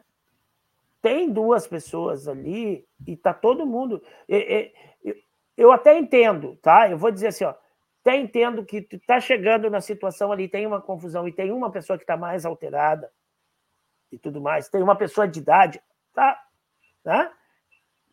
[1.02, 4.00] Tem duas pessoas ali e tá todo mundo.
[5.56, 6.88] Eu até entendo, tá?
[6.88, 7.54] Eu vou dizer assim, ó.
[8.00, 11.70] Até entendo que tu tá chegando na situação ali, tem uma confusão e tem uma
[11.70, 13.08] pessoa que está mais alterada
[14.10, 15.80] e tudo mais, tem uma pessoa de idade,
[16.12, 16.36] tá?
[17.04, 17.30] Né?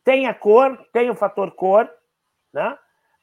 [0.04, 1.92] Tem a cor, tem o fator cor,
[2.52, 2.78] né?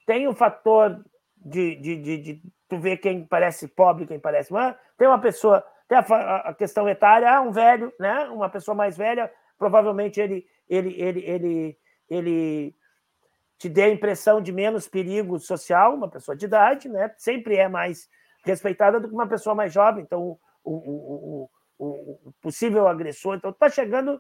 [0.06, 1.04] tem o fator
[1.38, 4.52] de, de, de, de tu ver quem parece pobre, quem parece.
[4.52, 8.26] Mas tem uma pessoa, tem a, a, questão etária, ah, um velho, né?
[8.26, 11.78] uma pessoa mais velha, provavelmente ele, ele, ele, ele,
[12.10, 12.76] ele
[13.58, 17.14] te dê a impressão de menos perigo social, uma pessoa de idade, né?
[17.18, 18.10] sempre é mais
[18.44, 20.04] respeitada do que uma pessoa mais jovem.
[20.04, 23.36] Então, o, o, o, o possível agressor.
[23.36, 24.20] Então, está chegando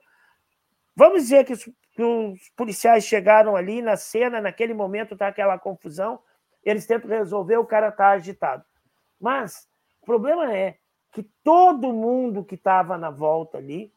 [0.97, 5.55] Vamos dizer que os, que os, policiais chegaram ali na cena, naquele momento está aquela
[5.59, 6.19] confusão,
[6.63, 8.65] eles tentam resolver, o cara está agitado.
[9.21, 9.69] Mas
[10.01, 10.79] o problema é
[11.13, 13.93] que todo mundo que estava na volta ali,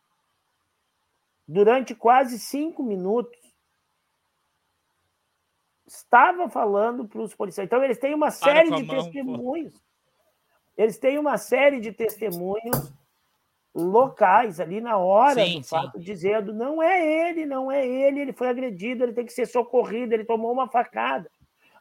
[1.51, 3.37] durante quase cinco minutos,
[5.85, 7.67] estava falando para os policiais.
[7.67, 9.75] Então, eles têm uma série de mão, testemunhos.
[9.75, 9.81] Pô.
[10.79, 12.93] Eles têm uma série de testemunhos
[13.75, 16.05] locais ali na hora sim, do fato, sim.
[16.05, 20.15] dizendo não é ele, não é ele, ele foi agredido, ele tem que ser socorrido,
[20.15, 21.31] ele tomou uma facada.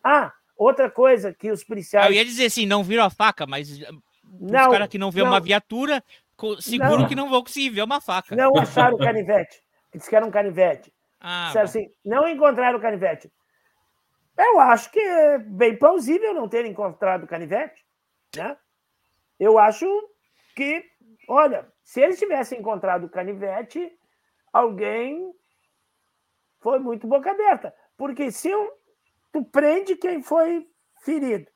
[0.04, 2.08] Ah, outra coisa que os policiais.
[2.08, 3.80] Eu ia dizer assim, não viram a faca, mas
[4.40, 6.04] não, os caras que não vê não, uma viatura,
[6.60, 8.36] seguro não, que não vão conseguir ver uma faca.
[8.36, 9.62] Não acharam o canivete.
[9.94, 10.94] Eles que era um canivete.
[11.20, 13.32] Ah, Disseram assim, não encontraram o canivete.
[14.38, 17.86] Eu acho que é bem plausível não ter encontrado o canivete.
[18.36, 18.56] Né?
[19.38, 19.86] Eu acho
[20.56, 20.84] que,
[21.28, 23.92] olha, se eles tivessem encontrado o canivete,
[24.54, 25.34] alguém
[26.60, 27.74] foi muito boca aberta.
[27.98, 28.72] Porque se eu,
[29.32, 30.66] tu prende quem foi
[31.04, 31.52] ferido,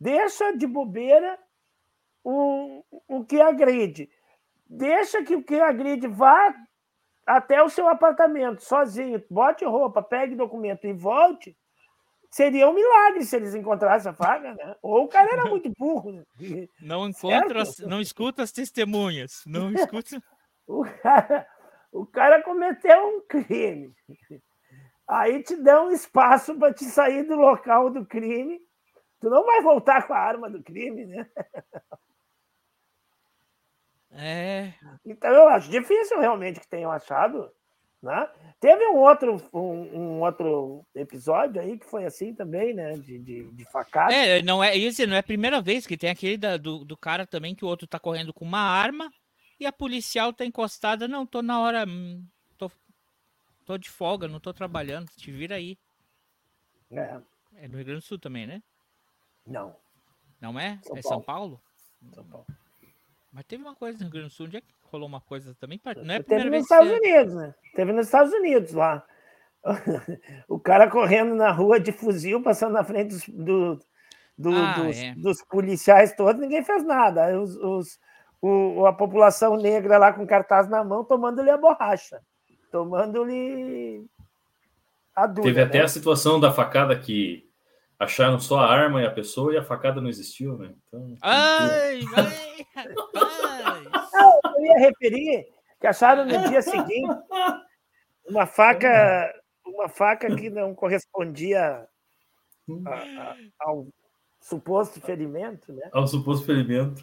[0.00, 1.38] deixa de bobeira
[2.24, 4.10] o, o que agride,
[4.66, 6.54] deixa que o que agride vá
[7.26, 11.56] até o seu apartamento sozinho, bote roupa, pegue documento e volte,
[12.34, 14.74] Seria um milagre se eles encontrassem a faca, né?
[14.82, 16.10] Ou o cara era muito burro.
[16.10, 16.24] Né?
[16.82, 19.44] Não encontra, não escuta as testemunhas.
[19.46, 20.20] Não escuta.
[20.66, 21.46] o, cara,
[21.92, 23.94] o cara cometeu um crime.
[25.06, 28.58] Aí te dá um espaço para te sair do local do crime.
[29.20, 31.30] Tu não vai voltar com a arma do crime, né?
[34.14, 34.74] É.
[35.04, 37.50] Então eu acho difícil realmente que tenham achado
[38.04, 38.28] né?
[38.60, 42.92] Teve um outro, um, um, outro episódio aí que foi assim também, né?
[42.92, 44.14] De, de, de facada.
[44.14, 46.96] É, não é isso, não é a primeira vez que tem aquele da, do, do
[46.98, 49.10] cara também que o outro tá correndo com uma arma
[49.58, 51.08] e a policial tá encostada.
[51.08, 51.86] Não, tô na hora.
[51.88, 52.22] Hum,
[52.58, 52.70] tô,
[53.64, 55.08] tô de folga, não tô trabalhando.
[55.16, 55.78] Te vira aí.
[56.92, 57.20] É.
[57.56, 58.62] É no Rio Grande do Sul também, né?
[59.46, 59.74] Não.
[60.40, 60.78] Não é?
[60.82, 61.02] São é Paulo.
[61.02, 61.62] São Paulo?
[62.12, 62.46] São Paulo.
[63.34, 65.56] Mas teve uma coisa no Rio Grande do Sul, onde é que rolou uma coisa
[65.58, 65.80] também?
[66.04, 66.96] Não é Teve nos Estados que...
[66.96, 67.54] Unidos, né?
[67.74, 69.04] Teve nos Estados Unidos lá.
[70.48, 73.80] o cara correndo na rua de fuzil, passando na frente dos, do,
[74.38, 75.14] do, ah, dos, é.
[75.16, 77.36] dos, policiais todos, ninguém fez nada.
[77.40, 77.98] Os, os,
[78.40, 82.20] o, a população negra lá com cartaz na mão, tomando-lhe a borracha,
[82.70, 84.06] tomando-lhe
[85.16, 85.48] a dúvida.
[85.48, 85.84] Teve até né?
[85.84, 87.50] a situação da facada que
[87.98, 90.74] Acharam só a arma e a pessoa e a facada não existiu, né?
[90.88, 92.94] Então, Ai, vai, rapaz.
[94.56, 95.46] Eu ia referir
[95.80, 97.06] que acharam no dia seguinte
[98.28, 99.32] uma faca,
[99.66, 101.86] uma faca que não correspondia
[102.86, 103.86] a- a- ao
[104.40, 105.88] suposto ferimento, né?
[105.92, 107.02] Ao suposto ferimento.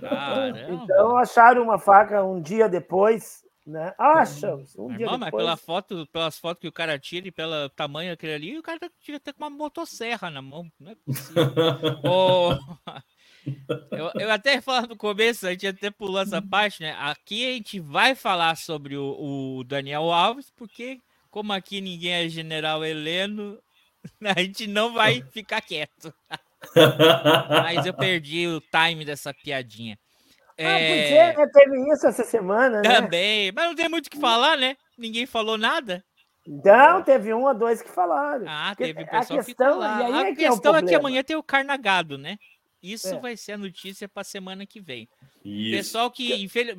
[0.00, 0.58] Caramba.
[0.84, 3.94] Então acharam uma faca um dia depois, né?
[3.98, 8.10] Achamos um irmão, mas pela foto, pelas fotos que o cara tira e pelo tamanho
[8.10, 10.70] daquele ali, o cara devia ter com uma motosserra na mão.
[10.78, 11.44] Não é possível.
[12.04, 12.52] Ô,
[13.92, 16.96] eu, eu até falando no começo, a gente até pulou essa parte, né?
[16.98, 21.00] Aqui a gente vai falar sobre o, o Daniel Alves, porque
[21.30, 23.58] como aqui ninguém é general Heleno,
[24.36, 26.12] a gente não vai ficar quieto.
[27.48, 29.98] Mas eu perdi o time dessa piadinha.
[30.60, 31.50] Ah, É, podia, né?
[31.52, 33.00] Teve isso essa semana, né?
[33.00, 34.76] Também, mas não tem muito o que falar, né?
[34.98, 36.04] Ninguém falou nada.
[36.46, 38.44] Não, teve um ou dois que falaram.
[38.48, 40.00] Ah, Porque teve a pessoal que questão, ficou lá.
[40.00, 40.98] e aí A é que é questão é, que problema.
[41.00, 42.38] amanhã tem o carnagado, né?
[42.82, 43.18] Isso É.
[43.20, 45.06] vai ser a notícia para semana que vem.
[45.44, 45.76] Isso.
[45.76, 46.74] Pessoal que, infeliz-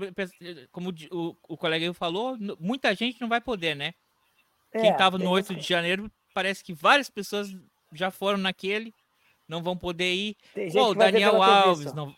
[0.71, 3.93] como o o, colega aí falou, muita gente não vai poder, né?
[4.71, 7.49] Quem É, estava no tem 8 essa- de janeiro, parece que várias pessoas
[7.93, 8.93] já foram naquele,
[9.47, 10.35] não vão poder ir.
[10.73, 12.15] Pô, o que Daniel Alves não-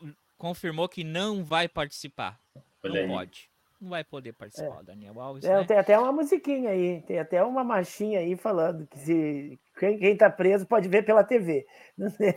[0.48, 2.38] confirmou que não vai participar.
[2.84, 3.08] Olha não aí.
[3.26, 3.50] pode.
[3.80, 5.46] Não vai poder participar, o Daniel Alves.
[5.46, 5.64] É, né?
[5.64, 10.18] Tem até uma musiquinha aí, tem até uma marchinha aí falando que se quem, quem
[10.18, 11.66] tá preso pode ver pela TV.
[11.98, 12.34] Não sei.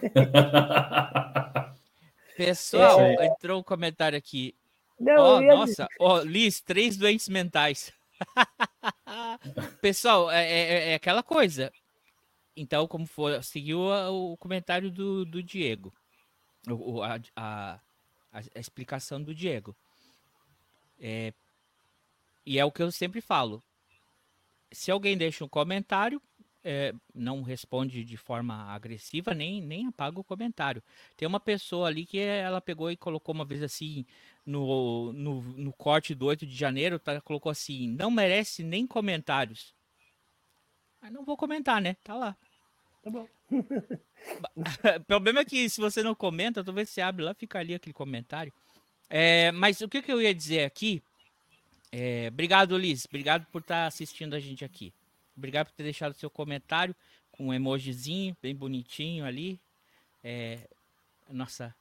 [2.37, 3.27] Pessoal, É.
[3.27, 4.55] entrou um comentário aqui.
[5.01, 7.93] Não, ia nossa, ó, Liz, três doentes mentais.
[9.83, 11.73] Pessoal, é, é- é aquela coisa.
[12.57, 15.93] Então, como for, seguiu o comentário do, do Diego.
[16.69, 17.81] O- o- a, a-
[18.39, 19.75] a- a explicação do Diego.
[21.01, 21.33] É,
[22.45, 23.63] e é o que eu sempre falo.
[24.73, 26.21] Se alguém deixa um comentário,
[26.63, 30.83] é, não responde de forma agressiva, nem, nem apaga o comentário.
[31.17, 34.05] Tem uma pessoa ali que ela pegou e colocou uma vez assim,
[34.45, 39.75] no, no, no corte do 8 de janeiro, tá, colocou assim, não merece nem comentários.
[41.01, 41.95] Mas não vou comentar, né?
[42.03, 42.37] Tá lá.
[43.07, 43.29] Tá bom.
[45.01, 47.95] O problema é que se você não comenta, talvez você abre lá, fica ali aquele
[47.95, 48.53] comentário.
[49.09, 51.03] É, mas o que, que eu ia dizer aqui?
[51.93, 53.05] É, obrigado, Liz.
[53.07, 54.93] Obrigado por estar assistindo a gente aqui.
[55.37, 56.95] Obrigado por ter deixado seu comentário
[57.33, 59.61] com um emojizinho bem bonitinho ali.
[60.25, 60.59] É,
[61.31, 61.75] nossa,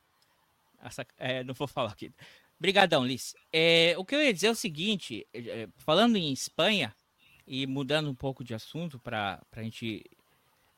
[0.84, 2.12] essa- é, não vou falar aqui.
[2.60, 3.36] Obrigadão, Liz.
[3.52, 6.96] É, o que eu ia dizer é o seguinte, é, falando em Espanha
[7.48, 10.04] e mudando um pouco de assunto para a gente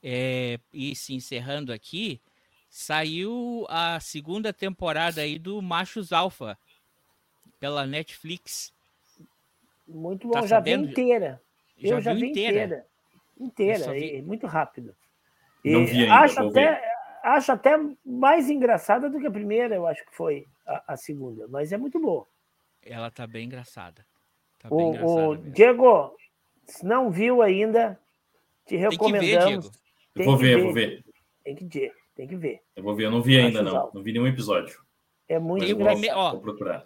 [0.03, 2.21] é, ir se encerrando aqui,
[2.69, 6.57] saiu a segunda temporada aí do Machos Alfa
[7.59, 8.73] pela Netflix.
[9.87, 10.89] Muito Tá bom, já vi sabendo?
[10.89, 11.41] inteira.
[11.81, 12.85] Já eu já vi inteira?
[13.39, 13.93] inteira.
[13.93, 14.95] Vi- e muito rápido.
[15.63, 16.91] Não E vi ainda, acho até,
[17.23, 17.71] acho até
[18.05, 21.77] mais engraçada do que a primeira, eu acho que foi a, a segunda, mas é
[21.77, 22.27] muito boa.
[22.83, 24.05] Ela tá bem engraçada.
[24.59, 25.35] Tá bem O, engraçada o.
[25.35, 26.17] Diego,
[26.65, 27.99] se não viu ainda,
[28.65, 29.65] te Tem que ver, recomendamos.
[29.65, 29.75] Diego.
[29.75, 29.86] Eu
[30.17, 31.05] Tem vou que ver, eu vou ver.
[31.43, 32.59] Tem que ver, tem que ver.
[32.75, 33.05] Eu vou ver.
[33.05, 33.91] Eu não vi ainda, não.
[33.93, 34.79] Não vi nenhum episódio.
[35.27, 36.17] É muito engraçado.
[36.17, 36.83] ó, Vou procurar.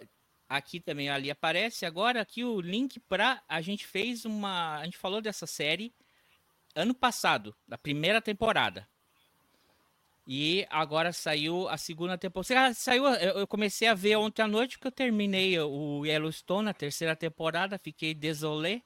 [0.48, 4.98] aqui também ali aparece agora aqui o link para a gente fez uma, a gente
[4.98, 5.92] falou dessa série
[6.74, 8.88] ano passado, da primeira temporada.
[10.26, 12.68] E agora saiu a segunda temporada.
[12.68, 16.74] Ah, Saiu, eu comecei a ver ontem à noite porque eu terminei o Yellowstone, a
[16.74, 18.82] terceira temporada, fiquei desolé.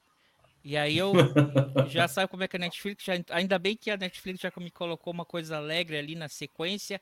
[0.68, 1.12] E aí eu
[1.88, 4.68] já sabe como é que a Netflix, já, ainda bem que a Netflix já me
[4.68, 7.00] colocou uma coisa alegre ali na sequência.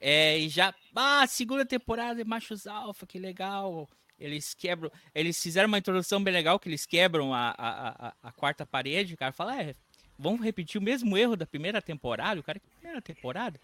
[0.00, 3.88] É, e já, ah, segunda temporada de Machos Alfa, que legal.
[4.18, 8.32] Eles quebram, eles fizeram uma introdução bem legal, que eles quebram a, a, a, a
[8.32, 9.14] quarta parede.
[9.14, 9.76] O cara fala, é,
[10.18, 12.40] vamos repetir o mesmo erro da primeira temporada.
[12.40, 13.60] O cara, que primeira temporada?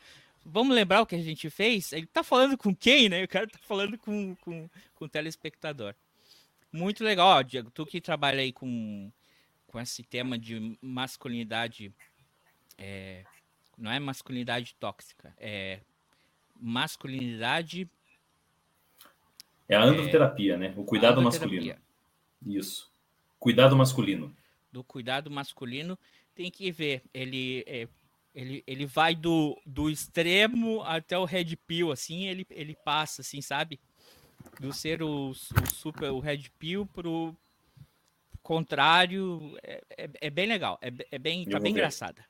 [0.47, 1.93] Vamos lembrar o que a gente fez?
[1.93, 3.24] Ele tá falando com quem, né?
[3.24, 5.97] O cara tá falando com, com, com o telespectador.
[6.72, 7.72] Muito legal, ó, Diego.
[7.72, 9.11] Tu que trabalha aí com,
[9.72, 11.92] com esse tema de masculinidade.
[12.76, 13.24] é,
[13.76, 15.80] não é masculinidade tóxica, é
[16.54, 17.90] masculinidade.
[19.66, 20.74] É a androterapia, né?
[20.76, 21.74] O cuidado masculino.
[22.46, 22.92] Isso.
[23.40, 24.36] Cuidado masculino.
[24.70, 25.98] do cuidado masculino,
[26.34, 27.02] tem que ver.
[27.12, 27.88] Ele, é,
[28.34, 33.40] ele, ele vai do, do extremo até o red pill, assim, ele, ele passa, assim,
[33.40, 33.80] sabe?
[34.60, 35.34] Do ser o, o
[35.72, 37.36] super, o red pill pro
[38.57, 39.57] contrário.
[39.62, 41.78] É, é, é bem legal, é, é bem, tá bem ver.
[41.78, 42.24] engraçada.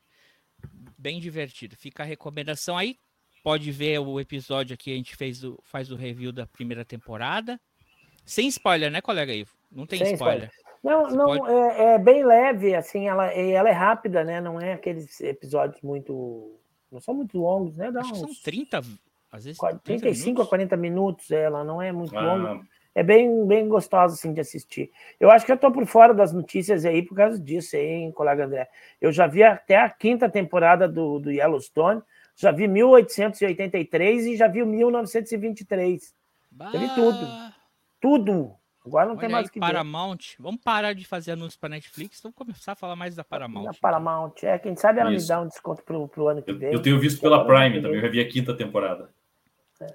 [0.97, 1.77] Bem divertido.
[1.77, 2.97] Fica a recomendação aí.
[3.43, 7.61] Pode ver o episódio aqui, a gente fez o, faz o review da primeira temporada.
[8.25, 9.51] Sem spoiler, né, colega Ivo?
[9.71, 10.51] Não tem Sem spoiler.
[10.83, 14.41] Não, Você não, pode- é, é bem leve, assim, ela, ela é rápida, né?
[14.41, 16.59] Não é aqueles episódios muito.
[16.91, 17.91] Não são muito longos, né?
[17.91, 18.81] Dá Acho que são uns 30,
[19.31, 19.59] às vezes.
[19.59, 20.49] 40, 30 35 a minutos.
[20.49, 22.61] 40 minutos, ela não é muito longa.
[22.95, 24.91] É bem, bem gostosa, assim, de assistir.
[25.19, 28.45] Eu acho que eu tô por fora das notícias aí por causa disso, hein, colega
[28.45, 28.69] André?
[29.01, 32.03] Eu já vi até a quinta temporada do, do Yellowstone,
[32.37, 36.15] já vi 1883 e já vi o 1923.
[36.71, 37.27] Teve tudo.
[37.27, 37.55] Bah,
[38.01, 38.55] Tudo.
[38.85, 39.67] Agora não olha tem mais aí, o que ver.
[39.67, 40.19] Paramount.
[40.39, 43.65] Vamos parar de fazer anúncios para Netflix, vamos começar a falar mais da Paramount.
[43.65, 44.35] Na Paramount.
[44.43, 45.25] É, quem sabe ela Isso.
[45.25, 46.73] me dá um desconto pro, pro ano que eu, vem.
[46.73, 49.09] eu tenho visto pela Prime também, eu já vi a quinta temporada.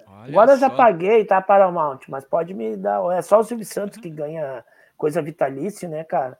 [0.07, 3.01] Olha Agora eu já paguei, tá, Paramount, mas pode me dar.
[3.13, 4.63] É só o Silvio Santos que ganha
[4.97, 6.37] coisa vitalícia, né, cara?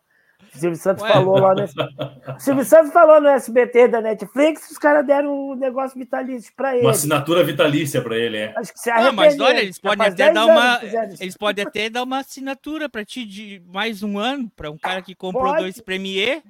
[0.54, 1.10] O Silvio Santos Ué.
[1.10, 1.64] falou lá no.
[1.64, 6.76] O Silvio Santos falou no SBT da Netflix, os caras deram um negócio vitalício pra
[6.76, 6.86] ele.
[6.86, 8.54] Uma assinatura vitalícia para ele, é.
[8.56, 10.80] Acho que se Ah, mas olha, eles podem até 10 dar uma.
[11.20, 15.02] Eles podem até dar uma assinatura para ti de mais um ano, para um cara
[15.02, 15.64] que comprou Pode.
[15.64, 16.44] dois Premier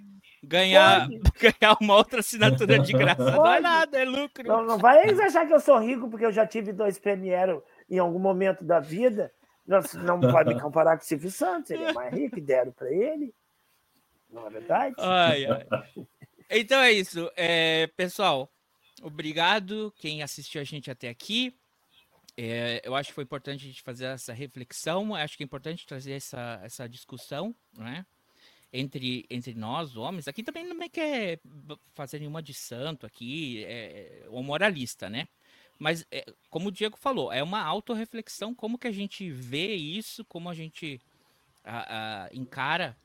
[0.44, 1.22] ganhar, Pode.
[1.60, 3.24] ganhar uma outra assinatura de graça.
[3.24, 3.62] Não é Pode.
[3.62, 4.48] nada, é lucro.
[4.48, 7.62] Não, não vai eles achar que eu sou rico porque eu já tive dois Premiere
[7.90, 9.32] em algum momento da vida.
[9.66, 12.72] Não, não pode me comparar com o Silvio Santos, ele é mais rico e deram
[12.72, 13.34] para ele.
[14.30, 14.96] Não é verdade?
[14.98, 15.66] Ai, ai.
[16.50, 17.30] Então é isso.
[17.36, 18.50] É, pessoal,
[19.02, 21.54] obrigado quem assistiu a gente até aqui.
[22.38, 25.16] É, eu acho que foi importante a gente fazer essa reflexão.
[25.16, 28.06] Acho que é importante trazer essa, essa discussão, né?
[28.72, 30.28] Entre, entre nós, homens.
[30.28, 31.40] Aqui também não é quer
[31.94, 35.28] fazer nenhuma de santo aqui, é, ou moralista, né?
[35.80, 40.26] Mas, é, como o Diego falou, é uma autorreflexão, como que a gente vê isso,
[40.26, 41.00] como a gente
[41.64, 42.98] a- a, encara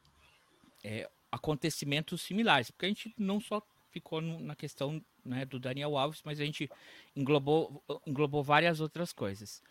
[0.84, 5.96] é, acontecimentos similares, porque a gente não só ficou no- na questão né, do Daniel
[5.96, 6.68] Alves, mas a gente
[7.14, 9.62] englobou, englobou várias outras coisas.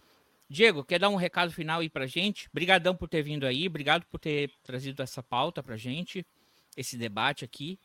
[0.52, 2.50] Diego, quer dar um recado final aí pra gente?
[2.50, 6.26] Obrigadão por ter vindo aí, obrigado por ter trazido essa pauta pra gente,
[6.76, 7.80] esse debate aqui.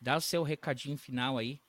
[0.00, 1.60] Dá o seu recadinho final aí.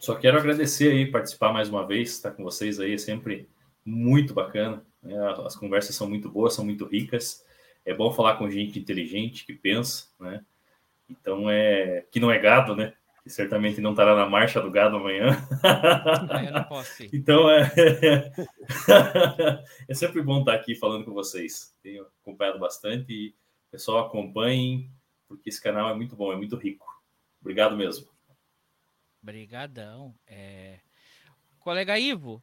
[0.00, 3.48] Só quero agradecer aí, participar mais uma vez, estar com vocês aí é sempre
[3.84, 4.84] muito bacana.
[5.00, 5.14] né?
[5.46, 7.44] As conversas são muito boas, são muito ricas.
[7.84, 10.44] É bom falar com gente inteligente, que pensa, né?
[11.08, 12.94] Então é que não é gado, né?
[13.26, 15.26] Que certamente não estará na marcha do gado amanhã.
[16.46, 17.10] Eu não posso ir.
[17.12, 17.66] Então é
[19.88, 21.74] é sempre bom estar aqui falando com vocês.
[21.82, 23.34] Tenho acompanhado bastante e
[23.68, 24.88] pessoal acompanhem
[25.26, 26.86] porque esse canal é muito bom, é muito rico.
[27.40, 28.08] Obrigado mesmo.
[29.20, 30.14] Brigadão.
[30.24, 30.78] É...
[31.58, 32.40] Colega Ivo,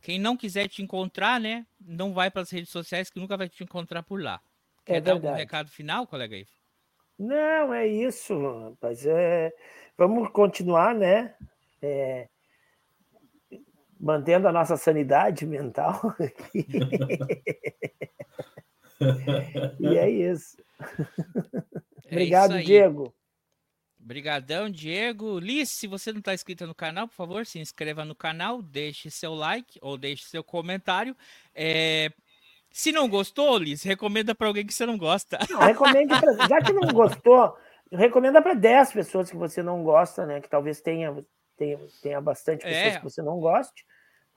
[0.00, 3.50] quem não quiser te encontrar, né, não vai para as redes sociais que nunca vai
[3.50, 4.40] te encontrar por lá.
[4.82, 5.42] Quer É dar algum verdade.
[5.42, 6.50] recado final, colega Ivo?
[7.22, 9.06] Não, é isso, rapaz.
[9.06, 9.52] É...
[9.96, 11.32] Vamos continuar, né?
[11.80, 12.28] É,
[14.00, 16.00] Mantendo a nossa sanidade mental.
[16.18, 16.66] aqui.
[19.78, 20.56] e é isso.
[22.06, 22.66] É Obrigado, isso.
[22.66, 23.14] Diego.
[24.02, 25.38] Obrigadão, Diego.
[25.38, 29.08] Liz, se você não está inscrito no canal, por favor, se inscreva no canal, deixe
[29.08, 31.16] seu like ou deixe seu comentário.
[31.54, 32.10] É,
[32.72, 35.38] Se não gostou, Liz, recomenda para alguém que você não gosta.
[35.50, 36.46] Não, recomende pra...
[36.48, 37.56] Já que não gostou,
[37.90, 40.40] recomenda para 10 pessoas que você não gosta, né?
[40.40, 41.24] Que talvez tenha,
[41.56, 42.98] tenha, tenha bastante pessoas É.
[42.98, 43.84] que você não goste.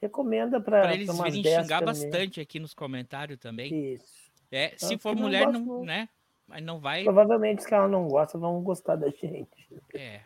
[0.01, 1.93] Recomenda para Para eles umas virem 10 xingar também.
[1.93, 3.93] bastante aqui nos comentários também.
[3.93, 4.03] Isso.
[4.51, 5.83] É, se Então, for que não mulher, não, não.
[5.83, 6.09] né?
[6.47, 7.03] Mas não vai.
[7.03, 9.47] Provavelmente os que ela não gosta vão gostar da gente.
[9.95, 10.19] É.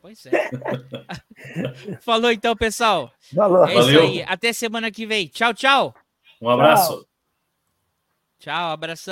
[0.00, 0.30] Pois é.
[2.00, 3.12] Falou então, pessoal.
[3.32, 3.64] Valeu.
[3.66, 4.02] É isso Valeu.
[4.02, 4.22] aí.
[4.22, 5.26] Até semana que vem.
[5.28, 5.94] Tchau, tchau.
[6.40, 7.06] Um abraço.
[8.42, 9.10] Tchau, abração.